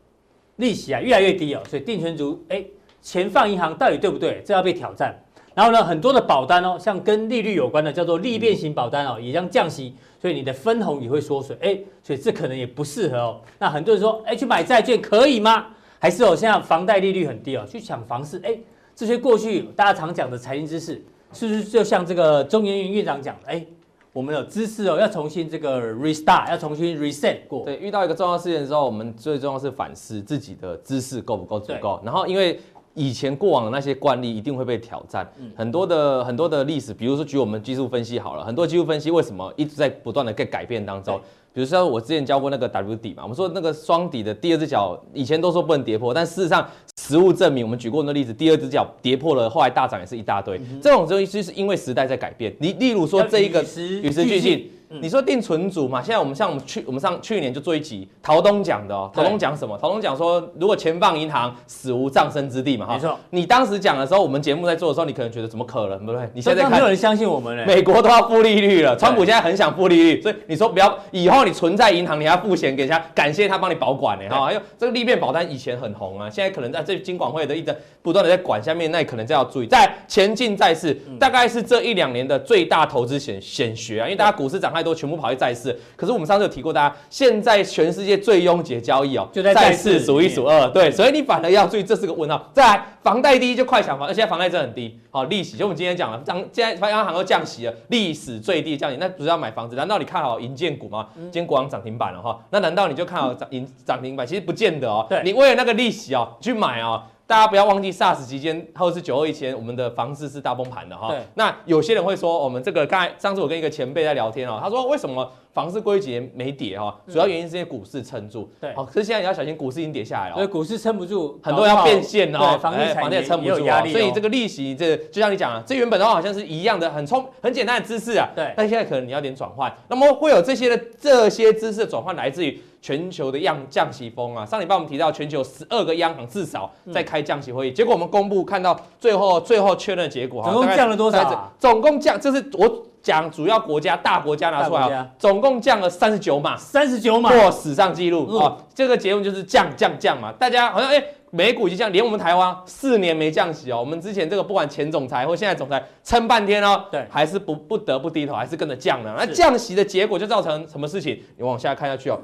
[0.57, 2.65] 利息啊越来越低哦，所以定存族哎
[3.03, 4.43] 钱放银行到底对不对？
[4.45, 5.15] 这要被挑战。
[5.57, 9.95] 然后呢，很多的保单哦，像跟利率有关的叫做利变型保单哦，也将降息。
[10.21, 13.41] 所以你的分红也会缩水，哎，所以这可能也不适合哦。
[13.59, 15.69] 那很多人说，哎，去买债券可以吗？
[15.99, 18.55] 还是哦，现在房贷利率很低哦，去抢房市，哎，
[18.95, 23.65] 这些过去大家常讲的财经知识，是不是就像这个中研院院长讲的，哎，
[24.13, 27.65] 我们有知识哦，要重新这个 restart，要重新 reset 过。
[27.65, 31.99] 对，遇到一个重要事件的时候，我们最重要是反思自己的知识够不够足够。
[32.05, 32.61] 然后因为。
[32.97, 41.21] 以前过往的那些惯例一定会被挑战，很多的很多的历史，比如说举我们技术分析好了，很多技术分析为什么一直在不断的在改变当中？
[41.53, 46.67] 比如说我之前教过那个 W 底嘛，我们说那个双底的第二只脚，以前都说不能跌破，但事实上
[46.99, 50.59] 实物证明，我们举过那个例子，第二只脚跌破了，后来大涨也是一大堆。
[50.83, 52.55] 这种东西是因为时代在改变。
[52.59, 53.63] 你例如说这一个
[54.03, 54.71] 与时俱进。
[54.89, 56.01] 你说定存组嘛？
[56.01, 59.11] 现在我们像我们去我们上去年就做一集陶东讲的哦。
[59.13, 59.77] 陶东讲什么？
[59.79, 62.87] 陶东讲说，如果钱放银行，死无葬身之地嘛。
[62.87, 63.19] 哈，没错。
[63.31, 66.31] 你当时讲的时候，我们节目在做的时候，你可能觉得怎么可能，对不对？
[66.35, 67.65] 你现在看没有人相信我们嘞。
[67.67, 74.29] 美国都要负利率了，川普现在很想负利率，所以你说不要以后你存在银行，你还要付钱给人家，感谢他帮你保管呢。
[74.31, 79.67] 哈，还有这个利变保单以前很红啊，现在可能在这金管会的一直不断的在管下面，那你可能就要注意。
[79.67, 85.75] 在前进债市，大概是这一两年的最大投资险险学啊，因为大家股市涨太多，全部跑去债市。
[85.97, 92.51] 可是我们上次有提过，大家现在全世界最拥挤的交易哦，就在债市数一数二，对，所以你反而要注意，这是个问号。
[92.53, 99.75] 再来，房贷低就快抢房，而且房贷真的很低，好利息，就我们今天讲了，涨现在央行都降息了，历史最低降息，那不是要买房子？
[99.75, 101.09] 难道你看好银建股吗？
[101.15, 104.27] 今天国航涨停板了哈，那难道你就看好涨银涨停板？
[104.27, 107.03] 其实不见得哦，对，你为了那个利息哦去买哦。
[107.27, 111.09] 大家不要忘记 SARS 期间或者是九二以前，我们的房子是大崩盘的哈。
[111.09, 111.19] 对。
[111.35, 116.97] 那有些人会说，我们这个刚才上次我跟一个前辈在聊天哦，他说为什么房市过去几年没跌哈？
[117.09, 118.49] 主要原因是股市撑住。
[118.61, 118.73] 对。
[118.77, 120.37] 好，可是现在你要小心，股市已经跌下来了。
[120.37, 122.39] 所以股市撑不住，很多要变现哦。
[122.39, 123.91] 对，房地产也撑不住压力。
[123.91, 128.29] 所以这个利息，这就像你讲啊，这原本的话好像是一样的，很聪很简单的知识啊。
[128.37, 128.55] 对。
[128.57, 132.63] 但现在可能你要点转换，那么会有这些的这些知识的转换来自于。
[132.87, 141.53] 全球的央降息风啊，上礼拜我们提到全球十二个央行至少在开降息会议，嗯、结果我们公布看到最后最后确认的结果，总共降了多少、啊？
[141.59, 148.57] 总共降，这是我讲主要国家大国家拿出来啊，总共降了三十九码，三十九码破史上纪录、嗯、哦。
[148.73, 153.81] 这个结论就是降降降嘛，大家好像哎、欸，美股已经降，连我们台湾四年没降息哦。
[153.81, 159.13] 我们之前这个不管前总裁或现在总裁撑半天哦，对，还是不不得不低头，还是跟着降了。
[159.19, 161.21] 那降息的结果就造成什么事情？
[161.37, 162.21] 你往下看下去哦。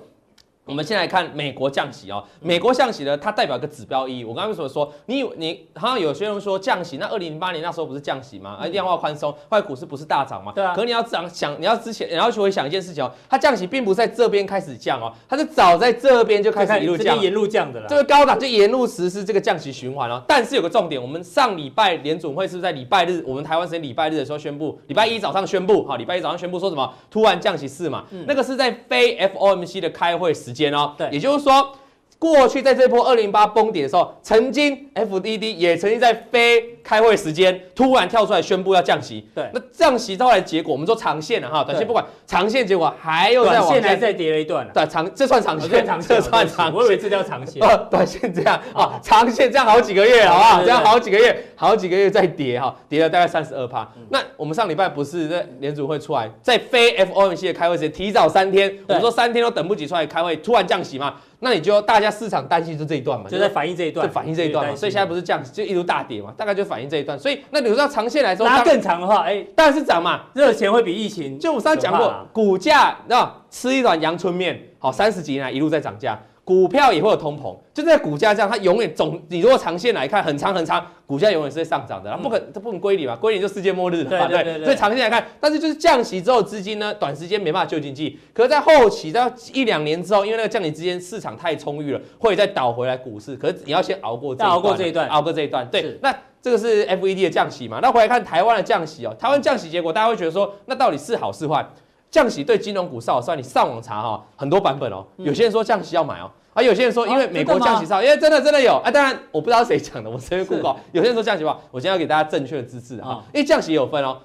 [0.65, 4.25] 我们先来看美国降息哦，美国降息呢，它代表一个指标意义。
[4.25, 8.57] 我刚刚为什么说你你好像有些人说降息，那二零零八年那时候不是降息吗？
[8.61, 10.53] 而量化宽松，后来股市不是大涨吗？
[10.55, 10.73] 对啊。
[10.73, 17.89] 可是你要想想，你要之前你要去回想一件事情哦，它降息并不是在这边开始降哦，它是早在这边就开始一路降，沿路降的了。
[17.89, 20.23] 这个高档就沿路实施这个降息循环哦。
[20.29, 26.95] 但是有个重点，我们上礼拜联总会是不是在礼拜日，我们台湾时间礼拜日的时候宣布，礼拜一早上宣布，好，礼拜一早上宣布说什么？
[27.11, 30.95] 突然降息四嘛，那个是在非 FOMC 的开会时间哦。
[30.97, 31.37] 对，也就。
[31.39, 31.77] 是说，
[32.19, 39.27] 过去在这波二零八崩点的时候，曾经 FDD 也曾经在非开会时间突然跳出来宣布要降息。
[39.35, 44.69] 对，那降息后来的结果，我们说长线了哈，短线不管，长线结果还有在往下，短线还再跌了一段。
[44.73, 47.63] 对，长这算长线，这算长，我以为这叫长线。
[47.63, 50.63] 呃，短线这样啊，长线这样好几个月，好不好？
[50.63, 53.89] 这样好几个月，好几个月再跌哈，跌了大概三十二趴。
[54.11, 61.15] 那我们上礼拜不是在联储会出来，在非 FOMC 的开会时间提早三天，我们说三天都等不及出来开会，突然降息嘛？
[61.45, 67.19] 那你就大家市场担心就这一段嘛，就在反映这一段，就反映这一段嘛，所以现在不是降息，就一路大跌嘛，大概就反映这一段。
[67.19, 71.39] 所以那你说长线来说，拉更长的话，哎，当然是涨嘛，热钱会比疫情。
[71.39, 76.19] 就我上次讲过，股价那吃一碗阳春面，好，三十几年来一路在涨价。
[76.45, 84.65] 股票也会有通膨，就在股价这样，它永远总，你如果长线来看，很长很长，股价永远是在上涨的，它不可它不能归零嘛，归零就世界末日了，对对对，对。
[84.65, 95.97] 所以长线来看，但是就是降息之后，资金呢，短时间没办法救经济，可是在后期到一两年之后，因为那个降息之间市场太充裕了，会再倒回来股市，可是你要先熬过这一段，熬过这一段，熬过这一段，对。
[96.03, 97.79] 那这个是 FED 的降息嘛？
[97.81, 101.65] 那回来看台湾的降息哦，台湾降息结果，大家会觉得说，那到底是好是坏？
[102.13, 103.35] 降息对金融股是好是？
[103.35, 106.31] 你上网查哈，很多版本哦，有些人说降息要买哦。
[106.53, 108.91] 啊，有些人说，因为美国降息少，因为真的真的有啊。
[108.91, 110.77] 当然，我不知道谁讲的，我随便 Google。
[110.93, 113.25] 有些人说降息不好，我今天要给大家正确的知识啊。
[113.33, 114.19] 因为降息有分哦，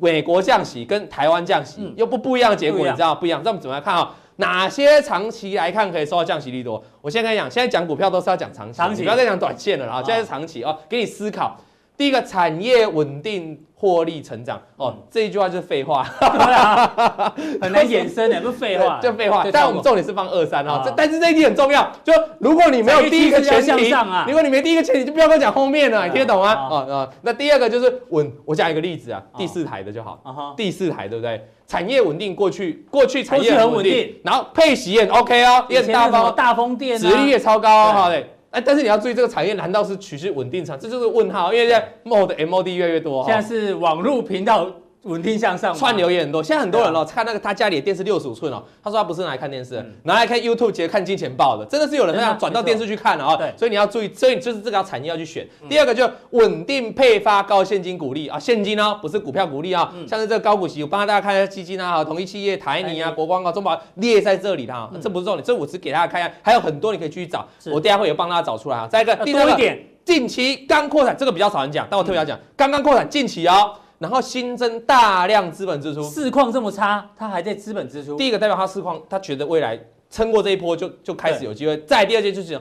[0.00, 3.40] 美国降息跟台湾降息又不不一样的结果，你知道不一样？
[3.44, 4.12] 那我们怎么来看啊？
[4.36, 6.82] 哪些长期来看可以收到降息利多？
[7.00, 10.02] 我先跟你讲，现在讲股票都是要讲长期，长期不要再讲短线了啊。
[10.04, 11.56] 现在是长期哦，给你思考。
[12.02, 13.56] 第一个产业稳定。
[13.82, 14.62] 获利成长。
[14.76, 16.04] 哦，这一句话就是废话，
[17.60, 19.44] 很难衍生的，不是废话， 就废话。
[19.52, 23.90] 但我们重点是放二三哈，这但是这一题很重要，就如果你没有第一个前提，
[24.28, 26.54] 如果你没第一个前提，就不要跟我讲后面了，你听得懂吗？
[26.70, 31.44] 哦哦，那第二个就是稳，我讲一个例子啊，第四台的就好，第四台对不对？
[31.66, 38.31] 产业稳定，过去过去产业很稳定，然后配息也 OK 哦，也很大方，大风电，殖利率也超高哦，好嘞。
[38.52, 40.78] 哎，但是你要注意，这个产业难道是趋势稳定产？
[40.78, 43.24] 这就是问号，因为现在 MOD MOD 越来越多。
[43.24, 44.70] 现在是网络频道。
[45.02, 46.42] 稳定向上，串流也很多。
[46.42, 53.36] 现在很多人哦，看那个他家里的电视六十五寸哦，他说他不是拿来看电视，拿来看 YouTube，直接看金钱豹的，真的是有人这样转到电视去看了啊。
[53.36, 55.46] 对，所以你要注意，所以就是这个产业要去选。
[55.68, 59.92] 第二个就稳定配发高现金股利啊，现金哦，不是股票股利啊。
[60.06, 68.86] 像是这个高股息，我帮大家看一下基金啊，统一企业、台泥啊、国光啊、中保列在这里的，这不是重点，这我只给大家看一下，还有很多你可以继续找，我等下会有帮大家找出来啊。
[68.86, 73.74] 再一个，第三个，近期刚扩产，这个比较少人讲，但我特别要讲，刚刚扩产，近期哦。
[74.02, 78.16] 然后新增大量资本支出，市况这么差，他还在资本支出。
[78.16, 79.78] 第一个代表他市况，他觉得未来
[80.10, 81.80] 撑过这一波就就开始有机会。
[81.82, 82.60] 再第二件就是。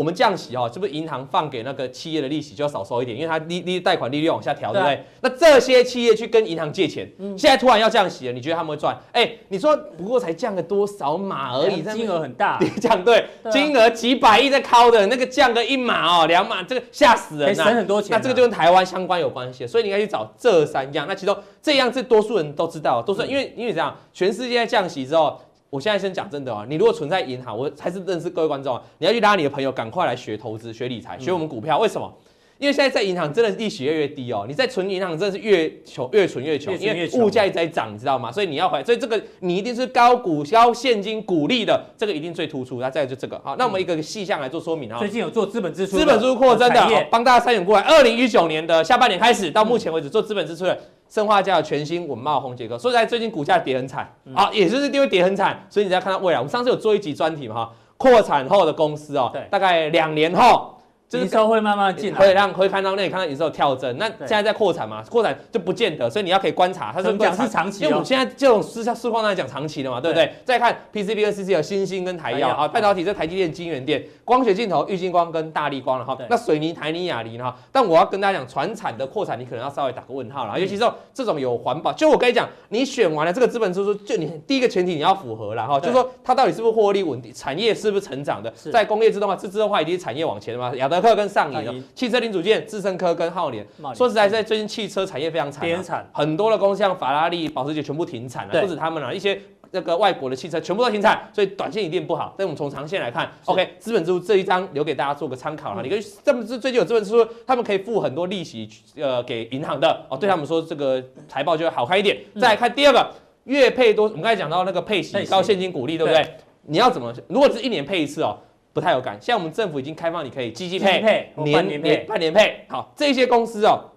[0.00, 3.14] 我们降息哦，是不是银行放给那个企业的利息就要少收一点？
[3.14, 5.04] 因为它利利贷款利率往下调，对不对？
[5.20, 8.98] 那这些企业去跟银行借钱，现在突然要降息了，你觉得他们会赚？
[9.12, 12.56] 哎，你说不过才降个多少码而已，金额很大。
[12.62, 18.16] 你讲 对，金额几百亿在敲的，那个降个一码哦，两码，这个吓死人，省很多钱。
[18.16, 21.04] 那这个就跟台湾相关有关系，所以你应该去找这三样。
[21.06, 25.38] 那其中这样是多数人都知道，多数人因为因为这样，全世界在降息之后。
[25.70, 31.78] 我现在先讲真的啊，你如果存在银行，我还是认识各位观众啊，你要去拉你的朋友，赶快来学投资、学理财、学我们股票。
[31.78, 32.12] 为什么？
[32.58, 38.30] 因为现在在银行真的利息越来越低哦，你在存银行真的是越穷越存越穷，因为物价一直在涨，你知道吗？
[38.30, 42.78] 所以你要还，所以这个你一定是高股高现金股利的，这个一定最突出。
[42.78, 44.98] 那再来就这个，好，那我们一个细项来做说明啊。
[44.98, 47.82] 最近有做资本支出，资本支出扩增的，帮大家筛选过来。
[47.82, 50.78] 二零一九年的下半年开始到目前为止做资本支出的，
[51.10, 52.78] 砷化家有全新稳懋宏杰科。
[52.78, 60.76] 说实在，最近股价跌很惨啊，也就是因为跌很惨，所以你再看到未来，我们上次有做一集专题嘛哈，扩产后的公司哦，大概两年后。
[61.12, 63.96] 营收会慢慢进来，会让会看到那里看到营收跳增。
[63.98, 67.82] 那现在在扩产嘛，扩产就不见得，所以你要可以观察它是讲是长期。
[67.82, 70.32] 因为我们现在这种市市况来讲长期的嘛，对不对？
[70.44, 76.16] 再看 PCB 和 CC 有新兴跟台药啊，半导体这台积电、晶圆店、光学镜头、玉晶光跟大力光了哈。
[76.28, 77.56] 那水泥、台泥、亚泥哈。
[77.72, 81.92] 但我要跟大家讲，传产的扩产你可能要稍微打个问号了，尤其是这种有环保。
[81.92, 90.72] 就我跟你讲，你选完了这个资本支出，就你第一个前提你要符合了哈，就是说它到底是不是获利稳定，产业是不是成长的，在工业自动化、自自动化已经是产业往前的嘛？
[90.76, 102.34] 亚德客跟上银汽车零组件、智胜科跟浩联，说实在，在最近汽车产业非常惨，很多的公司像法拉利、保时捷全部停产了，不止他们了，一些那个外国的汽车全部都停产，所以短线一定不好。
[102.36, 105.82] 但我们从长线来看，OK，资本支出这一张留给大家做个参考了。
[105.82, 112.18] 你跟这么是最近有资本支出，他们可以付很多利息，呃，给银行的哦，对他们说这个财报就会好看一点。
[112.40, 113.10] 再来看第二个，
[113.44, 116.34] 月配多，我们刚才讲到那个配息高现金股利，对不对？
[116.62, 117.12] 你要怎么？
[117.28, 118.38] 如果是一年配一次哦。
[118.72, 122.64] 不太有感，现在我们政府已经开放，你可以积极配、年年配、半年配。
[122.68, 123.90] 好，这些公司哦，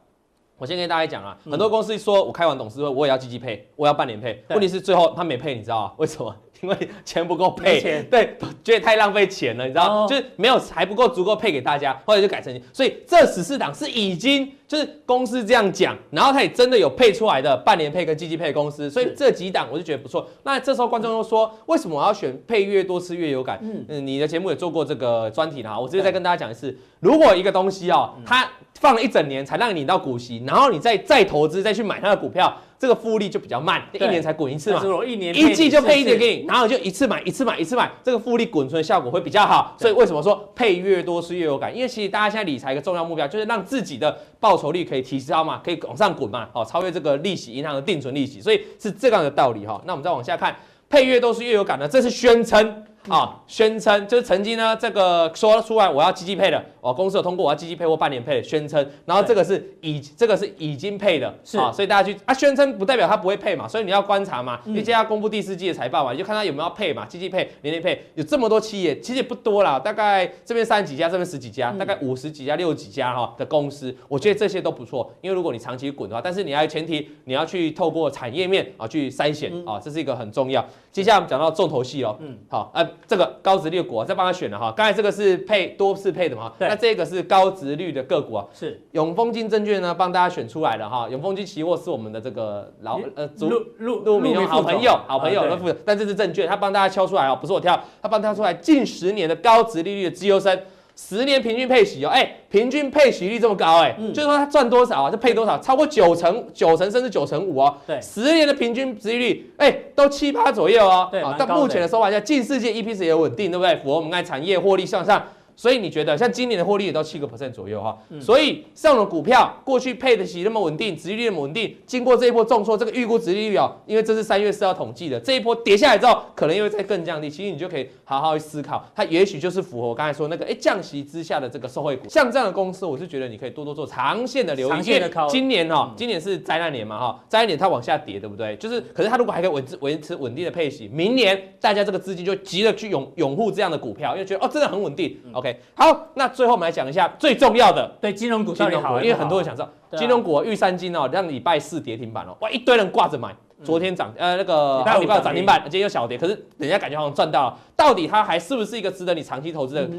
[0.57, 4.43] 我先跟大家讲啊，很多公司说我开完董事会，我也要积极配，我要半年配。
[4.49, 5.93] 问题是最后他没配，你知道吗？
[5.97, 6.35] 为什么？
[6.63, 20.25] 因为钱不够配，对，觉得太浪费钱了，你知道，就是没有还不够足够配给大家，后来就改成，所以这十四档是已经就是公司这样讲，然后他也真的有配出来的半年配跟季季配公司，所以这几档我就觉得不错。
[20.43, 23.59] 那这时候观众又说，为什么我要选配越多次越有感？
[23.89, 28.49] 嗯，你的节目也做过这个专题啦，我直接再跟大家讲一次，如果一个东西哦，它
[28.79, 32.57] 放了一整年才让你领到股息，然后你再再投资再去买它的股票。
[32.83, 39.73] 这个复利就比较慢，一年才滚一次嘛，一年一季就配一点给你，然后就一次买一次买一次买，这个复利滚存的效果会比较好。
[39.79, 41.73] 所以为什么说配越多是越有感？
[41.73, 49.81] 因为其实大家现在理财一个重要目标就是让自己的报酬率可以提高嘛，可以往上滚嘛，好，超越这个利息银行的定存利息，所以是这样的道理哈。
[49.85, 50.53] 那我们再往下看，
[50.89, 52.83] 配越多是越有感的，这是宣称。
[53.09, 61.57] 啊，宣称就是曾经呢，这个说出来我要积极配的，哦，公司有通过我要积极配或半年配的宣称，然后这个是已这个是已经配的，是。
[61.57, 80.65] 啊，所以大家去啊，宣称不代表他不会配嘛，所以你要观察嘛，因为接下来公布第四季的财报嘛，你就看他有没有要配嘛，积极配、年年配，有这么多企业，其实也不多啦，大概这边三十几家，这边十几家，大概五十几家、六十几家哈的公司，我觉得这些都不错，因为如果你长期滚的话，但是你要前提你要去透过产业面啊去筛选啊，这是一个很重要。
[80.91, 84.73] 接下来我们讲到重头戏哦，嗯，好，呃，这个高值率股啊，再帮他选了哈。
[84.75, 91.07] 刚才这个是配多次配的嘛，对那这个是高值率的个股啊，是永丰金证券呢帮大家选出来的哈。
[91.09, 100.59] 永丰金期货是我们的这个老呃陆陆陆明好朋友好朋友的负责，但这是证券，他帮大家敲出来哦，不是我挑，他帮他挑出来近十年的高值利率的绩优生。
[100.95, 107.75] 十年平均配息哦，哎、欸，平均配息率这么高、欸，哎、嗯，就是说它赚多少啊，就配多少，超过九成、九成甚至九成五哦。
[107.87, 111.09] 对，十年的平均殖利率，哎、欸，都七八左右哦。
[111.11, 113.75] 对，到目前的收盘价，近世界 EPS 也稳定，对不对？
[113.77, 115.23] 符合我们看产业获利向上。
[115.55, 127.29] 所以你觉得像今年的获利也到七个 percent 左右哈，所以上了股票过去配得起那么稳定，殖利率那么稳定，经过这一波重挫，这个预估值利率哦，因为这是三月四号统计的，这一波跌下来之后，可能又会再更降低。
[127.29, 132.09] 其实你就可以好好去思考，它也许就是符合我刚才说那个哎降息之下的这个受惠股。
[132.09, 134.71] 像这样的公司，我是觉得你可以多多做长线的留意。
[134.71, 135.27] 长线的靠。
[135.27, 138.55] 今年哦，今年是灾难年嘛哈，灾难年它往下跌，对不对？
[138.57, 145.17] 就是，可是它如果还可以维持维持稳定的配息，明年大家这个资金就急着去拥拥护这样的股票，因为觉得哦真的很稳定。
[145.31, 146.33] OK，好，那。
[146.33, 159.89] 最后我们来讲一下最重要的，对金融股，金融股，因为很多人想知道金融股玉山金哦，让礼拜四跌停板哦，哇，一堆人挂着买，昨天涨，呃，那个礼拜五涨停板，今天又小跌，可是人家感觉好像赚到了，到底它还是不是一个值得你长期投资的？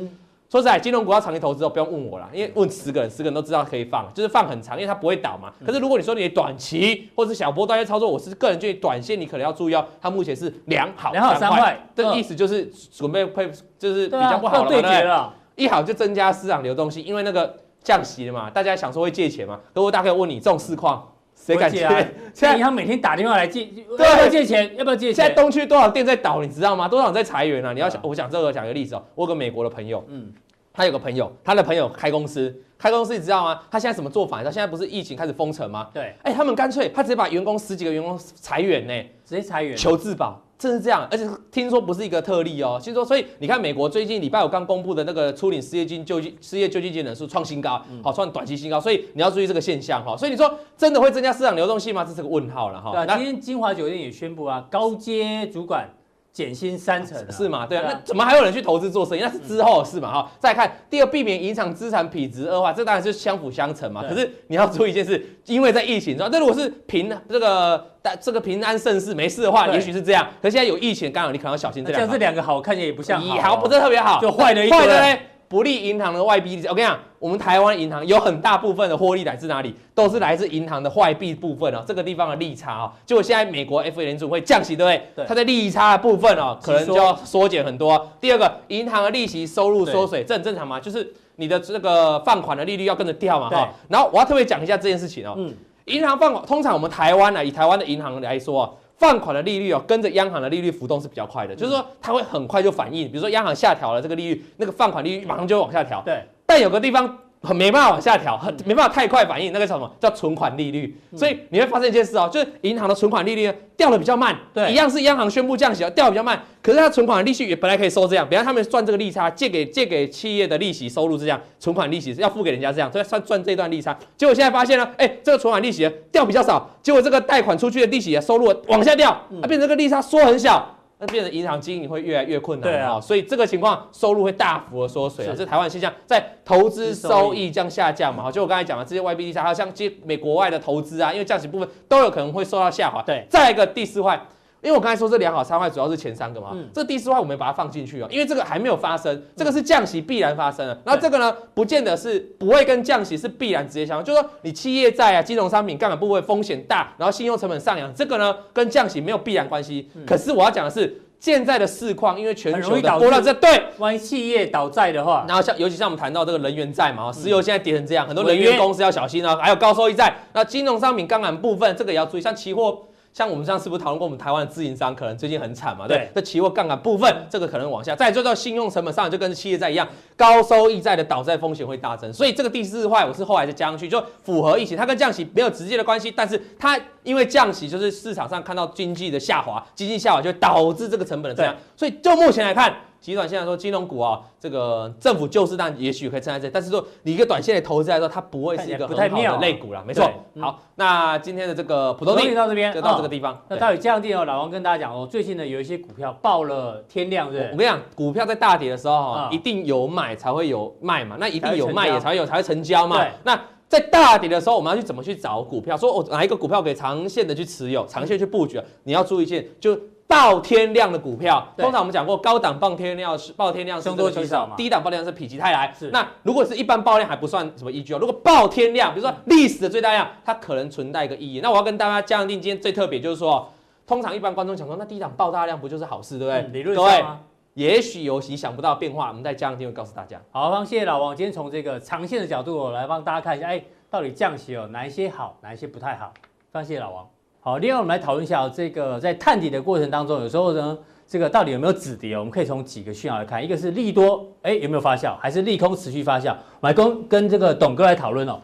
[0.50, 5.52] 说实在，金融股要长期投资哦，不用问我了，因为问十个人，十个人都知道可以放，就是放很长，因为它不会倒嘛。
[5.66, 15.34] 可是如果你说你短期或是小波段要操作，我是个人建议短线你可能要注意哦，它目前是两好两好三坏，这意思就是准备配，就是比较不好了，对决了。
[15.56, 19.58] 一好就增加市场流动性，因为那个降息了嘛，大家想说会借钱嘛。
[19.72, 21.04] 如果大概问你这种市况，
[21.44, 21.86] 谁敢借？
[22.32, 23.64] 现在银行每天打电话来借，
[23.96, 24.74] 对，要不要借钱？
[24.76, 25.14] 要不要借钱？
[25.14, 26.88] 现在东区多少店在倒，你知道吗？
[26.88, 27.72] 多少人在裁员啊？
[27.74, 29.04] 你要想，我讲这个讲一个例子哦。
[29.14, 30.32] 我有个美国的朋友，嗯，
[30.72, 33.60] 他有个朋友，他的朋友开公司，开公司你知道吗？
[33.70, 34.38] 他现在什么做法？
[34.38, 35.88] 你知道现在不是疫情开始封城吗？
[35.92, 40.40] 对，哎，他们干脆他直接把员工十几个员工裁员呢，直接裁员，求自保。
[40.64, 42.80] 真是这样，而且听说不是一个特例哦。
[42.82, 50.16] 听说，所以你看，美国最近礼拜五刚公布的那个初领失业金救济失业救济金人数创新高，好创短期新高，所以你要注意这个现象哈。
[50.16, 52.02] 所以你说真的会增加市场流动性吗？
[52.02, 52.92] 这是个问号了哈。
[52.92, 55.86] 对啊，今天金华酒店也宣布啊，高阶主管。
[56.34, 57.64] 减薪三成是吗？
[57.64, 59.20] 对啊，那怎么还有人去投资做生意？
[59.20, 60.30] 那是之后的事嘛哈。
[60.40, 64.02] 再看第二，避免影响资产品质恶化，这当然是相辅相成嘛。
[64.02, 70.26] 可是你要注意一件事，因为在疫情中，那如果是平这个但这个平安盛世没事的话，也许是这样。
[70.42, 72.12] 可是现在有疫情，刚好你可能要小心这两个。
[72.12, 79.74] 这两个好看也不像，好不是特别好，就坏的一坏的嘞不利银行的外币，我跟你讲，我们台湾银行有很大部分的获利来自哪里？
[79.94, 82.92] 都是来自银行的坏币部分哦，这个地方的利差哦。
[83.06, 85.08] 结果现在美国 FA 联储会降息，对不对？
[85.16, 85.24] 对。
[85.26, 88.10] 它在利差的部分哦，可能就要缩减很多。
[88.20, 93.72] 第二个，银行的利息收入缩水，这很正常嘛，就是你的这个放款的利率要跟着掉嘛哈。
[93.88, 95.32] 然后我要特别讲一下这件事情哦。
[95.38, 95.50] 嗯。
[95.86, 98.78] 银行放款，通常我们台湾呢，以台湾的银行来说。
[98.96, 103.08] 放款的利率哦，跟着央行的利率浮动是比较快的，就是说它会很快就反应。
[103.08, 106.00] 比如说央行下调了这个利率，那个放款利率马上就会往下调。
[106.06, 107.18] 对，但有个地方。
[107.46, 109.94] 很没办法往下调，很没办法太快反应，那个叫什么？
[110.00, 110.98] 叫存款利率。
[111.14, 114.34] 所以你会发现一件事哦，就是银行的存款利率掉的比较慢。
[114.54, 116.42] 对，一样是央行宣布降息，掉的比较慢。
[116.62, 123.94] 可是它存款利息也本来可以收这样，比方他们赚这个利差，借给借给企业的利息收入是这样，存款利息是要付给人家这样，所以算赚这段利差。
[124.16, 129.10] 结果现在发现呢，哎，这个存款利息掉比较少，结果这个贷款出去的利息收入往下掉，
[129.42, 130.73] 啊，变成这个利差缩很小。
[131.04, 144.18] 那变成银行经营会越来越困难，对啊，所以这个情况收入会大幅的缩水啊，这是台湾现象，在投资收益这样下降嘛，好，就我刚才讲的这些外币利差，还有像接美国外的投资啊，因为降息部分都有可能会受到下滑，对，再一个第四坏，
[144.64, 161.00] 因为我刚才说这两好三坏主要是前三个嘛，嗯，这第四坏我们把它放进去啊，因为这个还没有发生，这个是降息必然发生的，那这个呢，不见得是不会跟降息是必然直接相关，就是说你企业债啊、金融商品杠杆部位风险大，然后信用成本上扬，这个呢跟降息没有必然关系，可是我要讲的是。
[161.20, 172.78] 现在的市况，因为全球的波浪在对，万一企业倒债的话，然后像尤其像我们谈到这个能源债嘛，石油现在跌成这样，很多能源公司要小心啊，还有高收益债，那金融商品杠杆部分这个也要注意，像期货。
[173.14, 175.86] 像我们上次不是讨论过，我们台湾的自营商可能最近很惨嘛？
[175.86, 177.94] 对，这期货杠杆部分，这个可能往下。
[177.94, 182.12] 再做到信用成本上，就跟企业债一样，高收益债的倒债风险会大增。
[182.12, 191.56] 所以这个第四块，我是后来再加上去，就符合疫情，它跟降息没有直接的关系，但是它因为降息，就是市场上看到经济的下滑，经济下滑就会导致这个成本的增加。
[191.76, 192.74] 所以就目前来看。
[193.04, 200.10] 极短线来说，金融股啊，这个政府救市，但也许可以撑在这，但是说你一个短线的投资来说，它不会是一个很好的类股啦，没错。
[200.40, 203.38] 好，那今天的这个普通錠到这边就到这个地方。
[203.50, 207.50] 那到底这样定哦，老王跟大家讲哦，最近呢有一些股票爆了天量，对。
[207.52, 213.06] 我跟你讲，股票在大跌的时候哈，一定有买才会有卖嘛，那一定有卖也才会有才会成交嘛。
[213.22, 213.38] 那
[213.68, 215.76] 在大跌的时候，我们要去怎么去找股票？
[215.76, 218.58] 说我哪一个股票可以长线的去持有，长线去布局？
[218.84, 219.78] 你要注意一件就。
[220.06, 225.74] 爆天量的股票，通常我们讲过，高档爆天量是爆天量是凶多吉少嘛，低档爆天量是否极泰来。
[225.76, 227.98] 是，那如果是一般爆量还不算什么依据哦。
[227.98, 231.40] 如果爆天量，比如说历史的最大量，它可能存在一个意义。
[231.40, 233.50] 那我要跟大家讲定，今天最特别就是说，
[233.86, 236.42] 通常一般观众想说，那低档爆大量不就是好事，对不对？
[236.52, 237.20] 理论上吗？
[237.54, 240.20] 也许有你想不到变化，我们在加定会告诉大家。
[240.30, 246.12] 好，谢谢老王，今天从这个长线的角度来帮大家看一下，哎，到底降息有哪一些好，哪一些不太好？
[246.52, 247.08] 非常谢谢老王。
[247.44, 252.16] 好，另外我们来讨论一下这个在探底的过程当中，有时候呢，这个到底有没有止跌？
[252.16, 256.30] 我们可以从几个讯号来看，一个是利多，哎，有没有发酵，还是利空持续发酵？
[256.30, 258.40] 我们来跟跟这个董哥来讨论哦。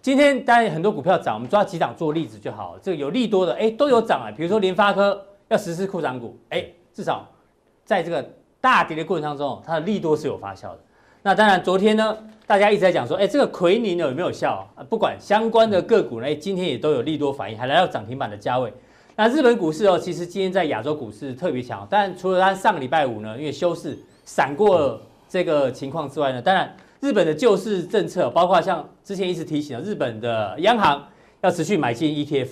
[0.00, 2.78] 今天当然很多股票涨，我们抓几档做例子就好。
[2.80, 4.30] 这个有利多的，哎，都有涨啊。
[4.30, 7.28] 比如说联发科要实施库藏股，哎，至少
[7.84, 8.24] 在这个
[8.60, 10.78] 大跌的过程当中，它的利多是有发酵的。
[11.26, 12.14] 那当然，昨天呢，
[12.46, 14.84] 大家一直在讲说，哎，这个奎宁有没有效啊？
[14.90, 18.70] 不管相关的个股呢，今天也都有利多反应，还来到涨停板的价位。
[19.16, 31.02] 那日本股市哦，其实今天在亚洲股市特别强，但除了它上个礼拜五呢，因为休市闪过这个情况之外呢，当然日本的救市政策，包括像之前一直提醒的日本的央行
[31.40, 32.48] 要持续买进 ETF，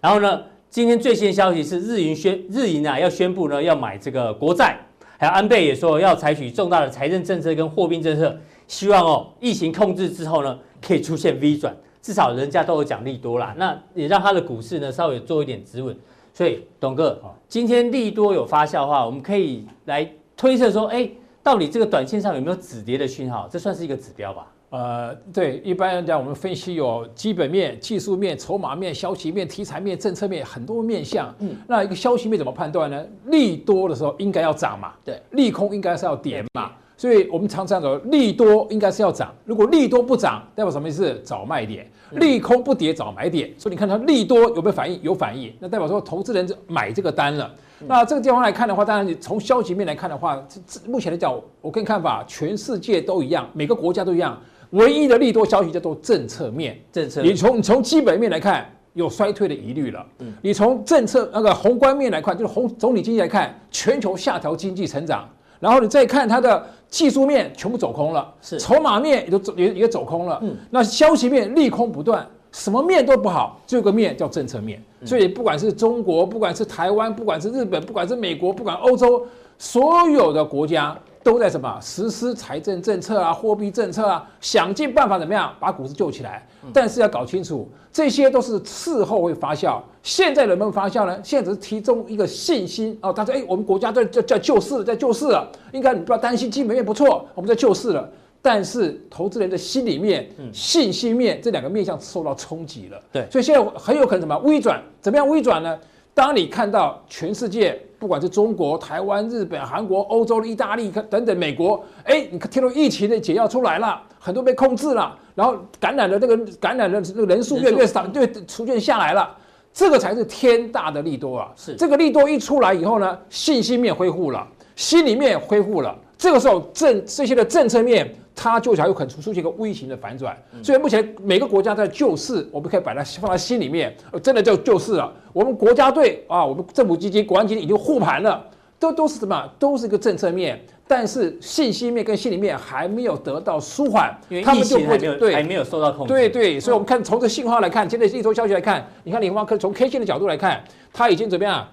[0.00, 4.78] 然后呢，今天最新消息是日银宣日银啊要宣布呢要买这个国债。
[5.18, 15.96] 还有安倍也说要采取重大的财政政策跟货币政策，希望哦疫情控制之后呢，可以出现 V 转，至少人家都有讲利多啦，那也让他的股市呢稍微做一点止稳。
[16.32, 21.08] 所以董哥，今天利多有发酵的话，我们可以来推测说，哎，
[21.42, 23.48] 到底这个短线上有没有止跌的讯号？
[23.48, 24.46] 这算是一个指标吧？
[24.74, 31.32] 呃，对，一般来讲，我们分析有基本面、技术面、筹码面、消息面、题材面、政策面，很多面向。
[31.38, 33.06] 嗯，那一个消息面怎么判断呢？
[33.26, 36.72] 利多的时候应该要涨嘛，对，利空应该是要跌嘛。
[36.96, 41.22] 所以我们常常说利多应该是要涨，如果利多不涨，代表什么意思？
[41.24, 43.54] 找卖点，利空不跌找买点。
[43.56, 45.00] 所以你看它利多有没有反应？
[45.02, 47.48] 有反应，那代表说投资人买这个单了。
[47.86, 50.44] 那这个地方来看的话，当然你从消息面来看的话，
[50.88, 54.40] 目前来讲，我个人看法，全世界都一样，每个国家都一样，
[54.74, 56.78] 唯一的利多消息叫做政策面。
[56.92, 60.04] 政策，你从你从基本面来看，有衰退的疑虑了。
[60.18, 65.28] 嗯，你从政策那个宏观面来看，就是宏总体经济来看，全球下调经济成长。
[65.60, 70.38] 然后你再看它的技术面，全部走空了，是筹码面也都走也也走空了。
[70.42, 74.82] 嗯，那消息面利空不断，什么面都不好，这个面叫政策面。
[75.04, 79.24] 所以不管是中国，不管是台湾，不管是日本，不管是美国，不管欧洲，
[79.56, 80.98] 所有的国家。
[81.24, 86.46] 都在什么实施财政政策啊、货币政策啊，想尽办法怎么样把股市救起来。
[86.72, 89.80] 但是要搞清楚，这些都是事后会发酵。
[90.02, 91.18] 现在能不能发酵呢？
[91.24, 93.12] 现在只是提供一个信心哦。
[93.12, 98.08] 他说：“哎，我们国家在在在救市了，在救市了，应该你不要担心，基本面不错，我们在救市了。”
[98.42, 103.00] 但是投资人的心里面、信心面这两个面向受到冲击了。
[103.10, 104.82] 对，所以现在很有可能什么微转？
[105.00, 105.78] 怎么样微转呢？
[106.14, 119.36] 当你看到全世界，不管是中国、台湾、日本、韩国、欧洲、意大利等等，美国，哎，你听到疫情的解药出来了，很多被控制了，然后感染的这个感染的那个人数越来越少，越，逐渐下来了，
[119.72, 121.52] 这个才是天大的利多啊！
[121.56, 124.46] 是这个利多一出来以后呢，信心面恢复了，
[124.76, 125.92] 心里面恢复了，
[126.24, 128.10] 这个时候政这些的政策面。
[128.36, 135.12] 它就才有可能出现一个微型的反转，所以目前每个国家在救市，我们可以把它放在心里面，真的叫救市了。
[135.32, 138.44] 我们国家队啊，我们政府基金、国安基金已经护盘了，
[138.76, 139.48] 都都是什么？
[139.56, 146.12] 都是一个政策面，但是信息面跟心里面还没有得到舒缓，因为疫情还没有对还没有受到控制。
[146.12, 150.60] 对对，所以我们看从这信号来看，现在一头消息来看，你看你方可从 K 线的角度来看，
[150.92, 151.64] 它已经怎么样？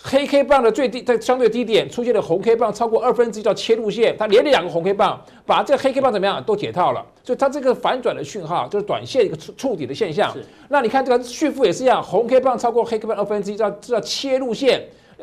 [0.00, 10.32] 黑 K 棒的最低在相对低点出现的红 K 棒超过二分之一叫切入线，它连着两个红 K 棒，把这个黑 K 棒怎么样都解套了，所以它这个反转的讯号就是短线一个触触底的现象。
[10.68, 14.80] 那你看这个续付也是一样，红 K 棒超过黑 K 棒二分之一叫叫切入线，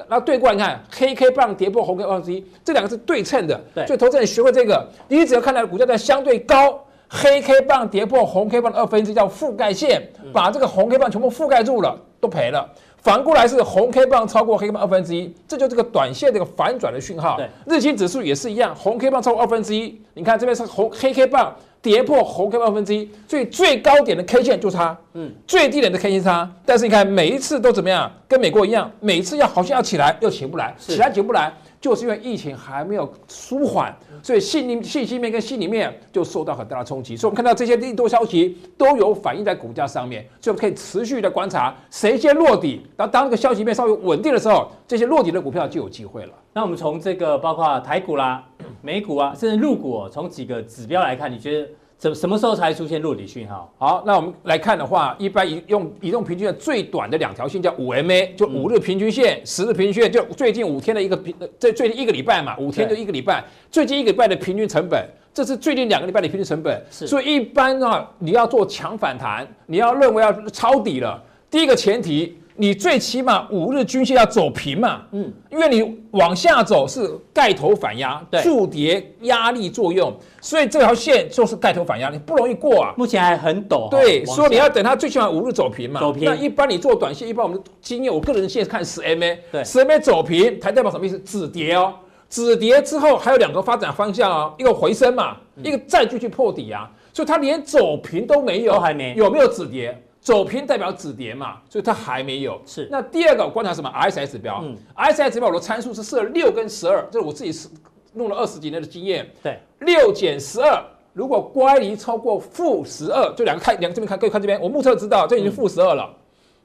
[0.09, 3.59] 那对过来你看黑 K 棒跌破红 K 二分之一，这两个是对称的。
[3.73, 12.69] 对，所以投资人学会这个，你只要看到股价在相对高，黑 K 棒跌破红 K 棒的二分之一叫覆盖线，把这个红 K 棒全部覆盖住了，都赔了。
[13.05, 17.37] 反过来是红 K 棒超过黑 K 棒二分之一，这就是这个短线这个反转的讯号。
[17.37, 26.49] 对，日经指数也是一样，红 K 棒超过二分之一，你看这边是红黑 K 棒跌破红 K 棒二分之一，所以最高点的 K 线就是它，嗯，最低点的 K 线差。
[26.65, 31.53] 但是你看每一次都怎么样，跟美国一样，每一次要好像要起来又起不来，起来起不来。
[31.85, 37.15] 就是因为疫情还没有舒缓，所以信心信息面跟心里面就受到很大的冲击。
[37.15, 42.81] 所以我们看到这些利多消息都有反映在股价上面，所以我们可以持续的观察谁先落底。
[42.97, 46.33] 然后当这个消息面稍微稳定的时候，这些落底的股票就有机会了。
[46.53, 48.43] 那我们从这个包括台股啦、
[48.81, 51.69] 美股啊，甚至陆股、哦，从几个指标来看，你觉得？
[51.97, 53.73] 什什么时候才出现落底讯号？
[53.77, 66.83] 好，那我们来看的话，一般移用移动平均线最短的两条线叫五 MA，就五日平均线、十日平均线，就最近五天的一个平，这最近一个礼拜嘛，五天就一个礼拜，最近一个礼拜的平均成本，这是最近两个礼拜的平均成本。
[66.89, 72.37] 所以一般啊，你要做强反弹，你要认为要抄底了，第一个前提。
[72.57, 82.93] 你最起码五日均线要走平嘛，嗯，因为你往下走是盖头反压，对，助跌压力作用，所以这条线就是盖头反压，你不容易过啊。
[82.95, 85.99] 目前还很陡，对，所以你要等它最起码五日走平嘛。
[85.99, 86.23] 走平。
[86.23, 91.19] 那一般你做短线，一般我们的经验，我个人现在看十 MA，对，十 MA 走平，它代表什么意思？
[91.19, 91.93] 止跌哦，
[92.29, 100.01] 止跌之后还有两个发展方向哦，一个回升嘛，一个再继续破底啊，所以它连走平都没有，还没，有没有止跌？
[100.25, 102.59] 走平代表止跌嘛，所以它还没有。
[102.65, 102.87] 是。
[102.89, 104.59] 那第二个我观察什么？RSI 指标。
[104.63, 104.75] 嗯。
[104.95, 107.69] RSI 指标我的参数是设六跟十二，这是我自己是
[108.13, 109.29] 弄了二十几年的经验。
[109.43, 109.59] 对。
[109.81, 116.09] 六减十二，如果乖离超过负十二，就两个看两个这边看，各位看这边，我目测知道这已经负十二了。
[116.11, 116.15] 嗯。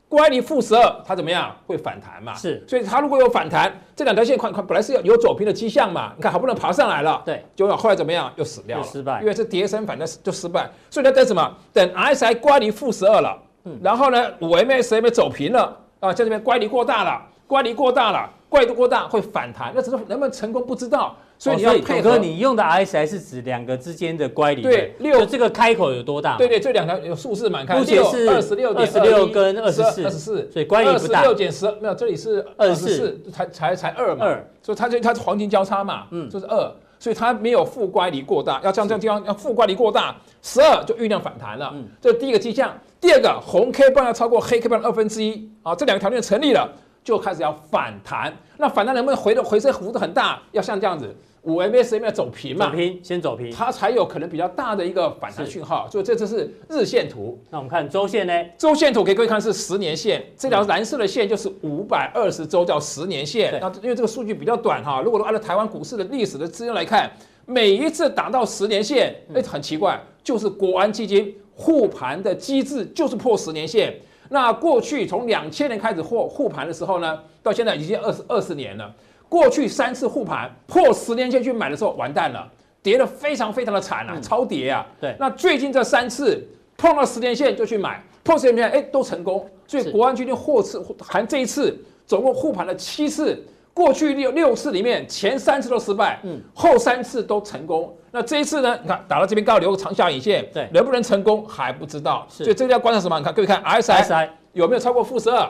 [0.08, 1.54] 乖离负十二，它怎么样？
[1.66, 2.32] 会反弹嘛？
[2.34, 2.64] 是。
[2.66, 6.14] 所以它如果有反弹，这两条线看看本来是有有走平的迹象嘛？
[6.16, 7.22] 你看好不容易爬上来了。
[7.26, 7.44] 对。
[7.54, 8.32] 结果后来怎么样？
[8.36, 8.84] 又死掉了。
[8.84, 9.20] 失败。
[9.20, 11.54] 因为是跌升反弹就失败，所以要等什么？
[11.74, 13.38] 等 RSI 乖离负十二了。
[13.64, 22.12] 嗯，然后呢，五 MA 十 MA 走平了啊，在这边乖离过大了，乖离过大了，乖离过大会反弹，那只是能不能成功不知道，所以你要配合。
[22.12, 26.36] 哦、你用的 RSI 是指两个之间的乖离，对，六这个开口有多大？
[26.36, 27.64] 对对，这两条有数字嘛？
[27.64, 31.18] 看，目前是二十六点二十六跟二十四，二十四，所以乖离不大。
[31.18, 36.72] 二十六减十，没有，这里是二十四，才才才二嘛，二，所以它就它是黄金交叉嘛，嗯，就是二。
[37.00, 41.70] 所以它没有负乖离过大，要这样这样地方要负乖离过大，十二就酝酿反弹了。
[41.74, 42.72] 嗯，这是第一个迹象。
[43.00, 46.70] 第二个，红 K 棒要超过黑 K 棒的二分之一啊，这两个条件成立了，
[47.02, 48.30] 就开始要反弹。
[48.58, 50.38] 那反弹能不能回的回升幅度很大？
[50.52, 53.50] 要像这样子五 MACD 要走平嘛，走平，先走平。
[53.50, 55.88] 它才有可能比较大的一个反弹讯号。
[55.90, 57.38] 所以这次是日线图。
[57.48, 58.32] 那我们看周线呢？
[58.58, 63.58] 周线图给各位看是十年线，这条蓝色的线就是五百二十周叫十年线。
[63.60, 67.10] 那因为这个数据比较短哈，如果按照台湾股市的历史的资料来看，
[67.46, 73.98] 每一次达到十年线，哎，很奇怪，就是国安基金护盘的机制就是破十年线。
[74.28, 78.94] 那过去从两千年开始护护盘的时候呢，到现在已经二十二十年了。
[79.30, 82.46] 过去三次护盘破十年线去买的时候，完蛋了，
[82.82, 84.84] 跌得非常非常的惨啊，嗯、超跌啊。
[85.00, 89.48] 对，那最近这三次碰到十年线就去买，破十年线哎都成功。
[89.68, 93.40] 所以国安基金获次含这一次总共护盘了七次，
[93.72, 97.96] 过去六六次里面前三次都失败，嗯，后三次都成功。
[98.10, 98.76] 那这一次呢？
[98.82, 102.26] 你看打到这边刚好留个长下影线，对，能不能成功还不知道。
[102.28, 103.16] 所以这个要观察什么？
[103.16, 105.48] 你看各位看 RSI 有没有超过负十二？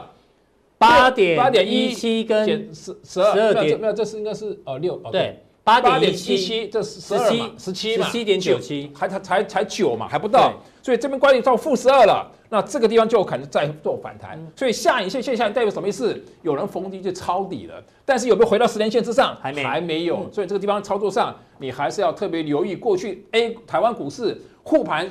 [0.81, 10.51] 八点八点一七跟十十二点没有，这是应该是哦六哦对八点一七，这是十七十七嘛，十七点九七，还才才才九嘛，还不到，
[10.81, 16.19] 所以这边关系到负十二了，那这个地方就可能再做反弹，所以下影线现象代表什么意思？
[16.41, 19.37] 有人逢低就抄底了，但是有没有回到十年线之上？
[19.39, 25.07] 还没还没有，所以这个地方操作上你还是要特别留意过去 A 台湾股市护盘。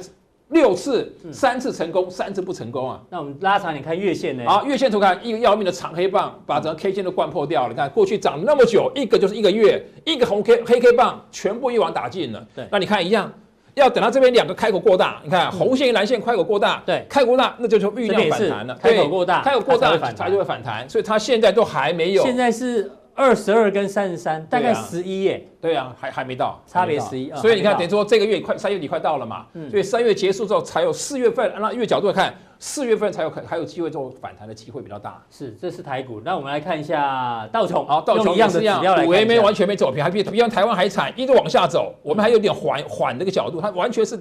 [0.51, 3.01] 六次，三次成功，三次不成功啊！
[3.09, 4.45] 那我们拉长你看月线呢？
[4.47, 7.69] 好，月线图看一个要命的长黑棒，把整个 K 线都灌破掉了。
[7.69, 12.45] 你看过去涨那么久，一个就是一个月，一个红 K 黑 K 棒全部一网打尽了。
[12.55, 13.33] 对，那你看一样，
[13.75, 18.77] 要等到这边两个开口过大，你看红线、蓝线开口过大，对，开口过大，那就就酝酿反弹了。
[18.83, 20.89] 开口过大，开口过大，它就会反弹。
[20.89, 22.23] 所以它现在都还没有。
[22.25, 22.91] 现在是。
[23.15, 25.47] 二十二跟三十三，大概十一耶。
[25.61, 27.31] 对啊，还还没到，差别十一。
[27.35, 35.23] 所以你看，等于说这个月快三月底快到了嘛，所以三月结束之后才有四月份，按月角度来看，四月份才有可还有机会做反弹的机会比较大。
[35.31, 36.23] 是，这是台股。
[36.25, 44.19] 那我们来看一下道琼，好，道琼一样的指标来看，五 A 没完全没走平，还比比方台湾还惨，一直往下走，我们还有点缓缓这个角度，它完全是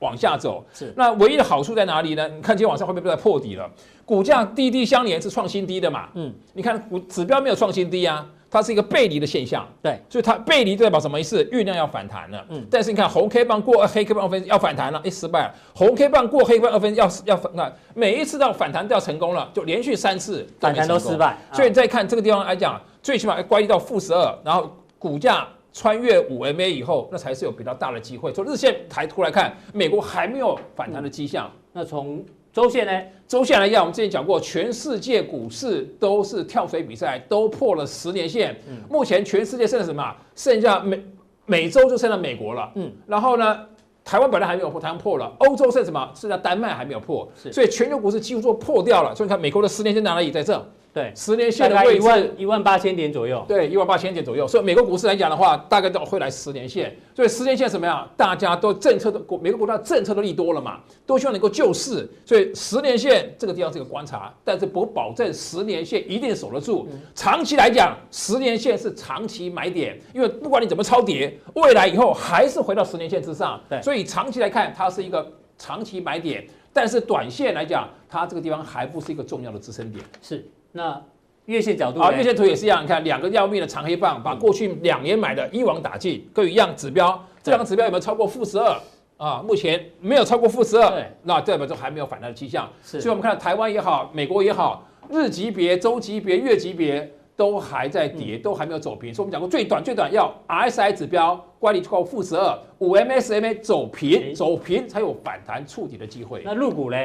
[0.00, 0.62] 往下走。
[0.74, 2.28] 是，那唯一的好处在哪里呢？
[2.28, 3.70] 你看今天晚上会不会不再破底了？
[4.04, 6.08] 股价低低相连是创新低的嘛？
[6.14, 8.26] 嗯，你看股指标没有创新低啊。
[8.52, 11.44] 它是一个背离的现象，对，所以它背离代表什么意思？
[11.52, 15.54] 酝酿要反弹了，嗯，但是你看红 K 棒过黑 K 棒二分要反弹了，哎，失败了。
[15.72, 21.38] 红 K 棒过黑 K 棒二分要要反，那每一次到反弹都要成功了，就连续三次反弹都失败。
[21.52, 28.32] 所以你再看这个地方来讲，最起码要关系到负十二，然后股价穿越五 MA 以后，那才是有比较大的机会。
[28.32, 31.50] 从日线抬头来看，美国还没有反弹的迹象。
[31.72, 33.02] 那从周线呢？
[33.28, 38.56] 周线来讲，我们之前讲过，全世界股市都是跳水比赛，都破了十年线。
[38.68, 40.16] 嗯，目前全世界剩下什么？
[40.34, 41.00] 剩下美
[41.46, 42.72] 美洲就剩了美国了。
[42.74, 43.60] 嗯，然后呢，
[44.04, 45.32] 台湾本来还没有破，台湾破了。
[45.38, 46.10] 欧洲剩什么？
[46.16, 47.28] 剩下丹麦还没有破。
[47.40, 49.14] 是，所以全球股市几乎都破掉了。
[49.14, 50.32] 所以你看，美国的十年线在哪里？
[50.32, 50.60] 在这。
[50.92, 53.44] 对，十年线的位置一万一万八千点左右。
[53.46, 54.48] 对，一万八千点左右。
[54.48, 56.96] 所以美国股市来讲的话，大概都会来十年线。
[57.14, 58.08] 所以十年线什么呀？
[58.16, 62.08] 大家都政策都美国国家政策都利多了嘛，都希望能够救市。
[62.26, 66.88] 所以十年线这个地方是一个观察，但是不保证十年线一定守得住。
[67.14, 73.60] 长期来讲，十年线是长期买点，因为不管你怎么超跌，未来以后还是回到十年线之上。
[73.68, 76.44] 对，所以长期来看，它是一个长期买点。
[76.72, 80.04] 但是短线来讲，它这个地方还不是一个重要的支撑点。
[80.20, 80.44] 是。
[80.72, 81.02] 那
[81.46, 88.80] 月线角度啊，月线图也是一样，你看两个要命的长黑棒，把过去两年买的一网打尽，各一样指标，这两个指标有没有超过负十二
[89.16, 89.42] 啊？
[89.44, 92.68] 目前没有超过负十二，那代表就还没有反弹的迹象。
[92.82, 99.12] 所以我们看到台湾也好，美国也好，日级别、周级别、月级别都还在跌，都还没有走平。
[99.12, 106.42] 所以我们讲过，最短最短要 RSI 指标乖离超过负十二，五 MSMA 走平，走平才有反弹触底的机会。
[106.44, 106.96] 那入股呢？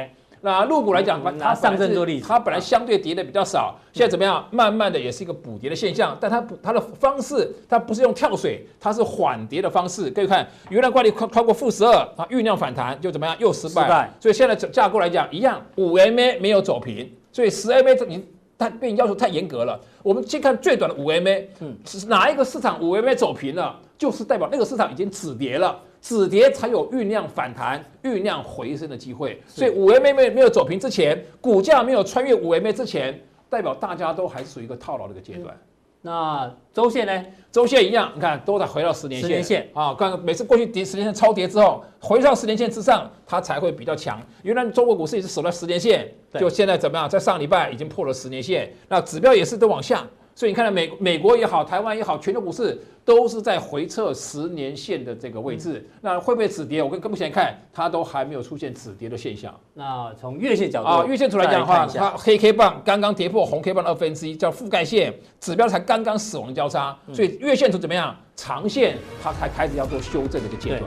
[0.46, 4.46] 那入股来讲，它上证做例子，它本来相对跌的比较少，现在怎么样？
[4.52, 10.08] 慢慢的也是一个补跌的现象，但它补它的方式，它不是用跳水，它是缓跌的方式。
[10.08, 13.34] 各位看，原来惯例超超过负十二，它酝酿反弹就怎么样？
[13.40, 14.08] 又失败。
[14.20, 18.24] 所以现在架构来讲一样，五 MA 没有走平，所以十 MA 你
[18.56, 19.80] 它被你要求太严格了。
[20.04, 25.76] 我们先看最短的五 MA，嗯，是哪一个市场五 MA 走平了，就是代表那个市场已经止跌了。
[26.08, 35.52] 止跌才有酝酿反弹、酝酿回升的机会，所以五 MA 没没有走平之前，股价没有穿越五 MA 之前，代表大家都还是属于一个套牢的一个阶段。
[36.02, 37.24] 那周线呢？
[37.50, 39.28] 周线一样，你看都在回到十年线。
[39.28, 44.22] 十年线啊，刚刚每次过去跌十年线超跌之后，回到十年线之上，它才会比较强。
[44.44, 47.08] 原来中国股市也是守在十年线，就现在怎么样？
[47.08, 50.06] 在上礼拜已经破了十年线，那指标也是都往下。
[50.36, 55.74] 所以你看到美美国也好，台湾也好，全球股市都是在回撤十年线的这个位置。
[55.74, 56.82] 嗯、那会不会止跌？
[56.82, 59.54] 我跟跟目前看，它都还没有出现止跌的现象。
[59.72, 68.14] 那从月线角度啊，月线图来讲的话，它黑 K 棒刚刚跌破红 K 棒的二分之一，叫覆盖线，指标才刚刚死亡交叉，所以月线图怎么样？
[68.34, 70.82] 长线它才开始要做修正的一个阶段。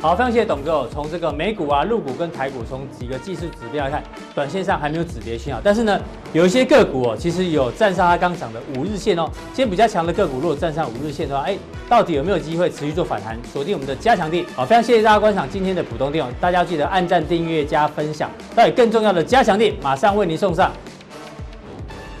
[0.00, 0.86] 好，非常谢谢董哥。
[0.92, 5.60] 从这个美股啊、陆股跟台股，从几个技术指标来看，短线上还没有止跌信号。
[5.64, 6.00] 但是呢，
[6.32, 9.28] 有一些个股哦，其实有站上它刚讲的五日线哦。
[9.46, 11.53] 今天比较强的个股，如果站上五日线的话，哎，
[11.88, 13.38] 到底有没有机会持续做反弹？
[13.52, 14.46] 锁定我们的加强地。
[14.54, 18.30] 好，非常谢谢大家观赏今天的普通錠，大家要记得按赞、订阅、加分享。
[18.54, 20.72] 到底更重要的加强地，马上为您送上。